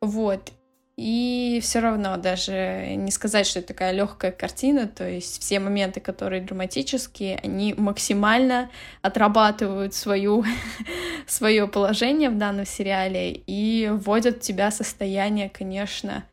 Вот. 0.00 0.52
И 1.00 1.60
все 1.62 1.80
равно 1.80 2.18
даже 2.18 2.94
не 2.94 3.10
сказать, 3.10 3.46
что 3.46 3.60
это 3.60 3.68
такая 3.68 3.92
легкая 3.92 4.32
картина, 4.32 4.86
то 4.86 5.08
есть 5.08 5.40
все 5.40 5.58
моменты, 5.58 5.98
которые 5.98 6.42
драматические, 6.42 7.40
они 7.42 7.72
максимально 7.72 8.70
отрабатывают 9.00 9.94
свою, 9.94 10.44
свое 11.26 11.66
положение 11.68 12.28
в 12.28 12.36
данном 12.36 12.66
сериале 12.66 13.32
и 13.32 13.88
вводят 13.90 14.36
в 14.36 14.40
тебя 14.40 14.70
состояние, 14.70 15.48
конечно, 15.48 16.24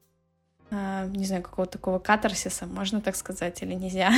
э, 0.69 1.07
не 1.11 1.23
знаю, 1.23 1.43
какого-то 1.43 1.77
такого 1.77 1.99
катарсиса, 1.99 2.65
можно 2.65 2.99
так 2.99 3.15
сказать, 3.15 3.63
или 3.63 3.73
нельзя. 3.73 4.11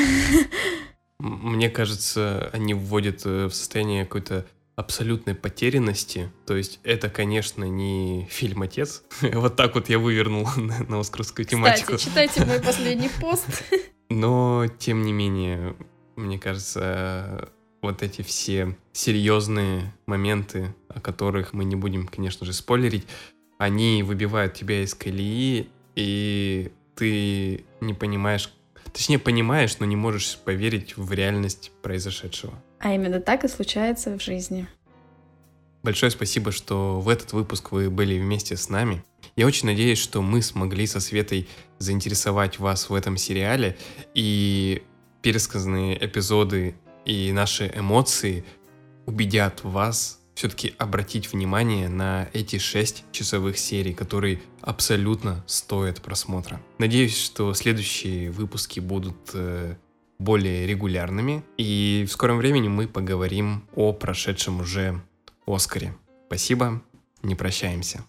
Мне 1.20 1.70
кажется, 1.70 2.50
они 2.54 2.74
вводят 2.74 3.24
э, 3.24 3.46
в 3.46 3.54
состояние 3.54 4.04
какой-то 4.04 4.48
абсолютной 4.80 5.36
потерянности. 5.36 6.32
То 6.46 6.56
есть 6.56 6.80
это, 6.84 7.10
конечно, 7.10 7.66
не 7.66 8.28
фильм 8.32 8.62
«Отец». 8.62 9.04
вот 9.22 9.58
так 9.58 9.76
вот 9.76 9.90
я 9.90 10.00
вывернул 10.00 10.48
на, 10.56 10.84
на 10.86 11.00
оскаровскую 11.02 11.46
тематику. 11.46 11.98
Кстати, 11.98 12.06
читайте 12.06 12.46
мой 12.46 12.60
последний 12.66 13.10
пост. 13.20 13.46
Но, 14.10 14.68
тем 14.80 15.02
не 15.02 15.12
менее, 15.12 15.76
мне 16.16 16.40
кажется, 16.40 17.50
вот 17.82 18.02
эти 18.04 18.22
все 18.22 18.78
серьезные 18.94 19.94
моменты, 20.06 20.74
о 20.88 21.02
которых 21.02 21.52
мы 21.52 21.66
не 21.66 21.76
будем, 21.76 22.08
конечно 22.08 22.46
же, 22.46 22.54
спойлерить, 22.54 23.06
они 23.58 24.02
выбивают 24.02 24.54
тебя 24.54 24.82
из 24.82 24.94
колеи, 24.94 25.68
и 25.96 26.72
ты 26.96 27.66
не 27.82 27.94
понимаешь, 27.94 28.50
точнее 28.94 29.20
понимаешь, 29.20 29.78
но 29.80 29.86
не 29.86 29.98
можешь 29.98 30.38
поверить 30.38 30.96
в 30.96 31.12
реальность 31.12 31.74
произошедшего. 31.82 32.54
А 32.80 32.94
именно 32.94 33.20
так 33.20 33.44
и 33.44 33.48
случается 33.48 34.18
в 34.18 34.22
жизни. 34.22 34.68
Большое 35.84 36.12
спасибо, 36.12 36.52
что 36.52 37.00
в 37.00 37.08
этот 37.08 37.32
выпуск 37.34 37.72
вы 37.72 37.90
были 37.90 38.20
вместе 38.20 38.58
с 38.58 38.70
нами. 38.70 39.04
Я 39.36 39.48
очень 39.48 39.68
надеюсь, 39.68 40.00
что 40.00 40.22
мы 40.22 40.42
смогли 40.42 40.86
со 40.88 41.00
Светой 41.00 41.48
заинтересовать 41.78 42.60
вас 42.60 42.90
в 42.90 42.94
этом 42.94 43.16
сериале, 43.16 43.78
и 44.14 44.84
пересказанные 45.22 46.06
эпизоды 46.06 46.76
и 47.06 47.32
наши 47.32 47.72
эмоции 47.74 48.44
убедят 49.06 49.64
вас 49.64 50.20
все-таки 50.36 50.74
обратить 50.78 51.32
внимание 51.32 51.90
на 51.90 52.30
эти 52.34 52.60
шесть 52.60 53.04
часовых 53.12 53.58
серий, 53.58 53.94
которые 53.94 54.42
абсолютно 54.62 55.44
стоят 55.48 56.02
просмотра. 56.02 56.62
Надеюсь, 56.78 57.18
что 57.18 57.54
следующие 57.54 58.32
выпуски 58.32 58.80
будут 58.80 59.18
э, 59.34 59.76
более 60.20 60.68
регулярными. 60.68 61.44
И 61.58 62.06
в 62.08 62.12
скором 62.12 62.38
времени 62.38 62.68
мы 62.68 62.88
поговорим 62.88 63.64
о 63.76 63.94
прошедшем 63.94 64.60
уже 64.60 65.02
Оскаре. 65.48 65.96
Спасибо, 66.28 66.82
не 67.24 67.36
прощаемся. 67.36 68.04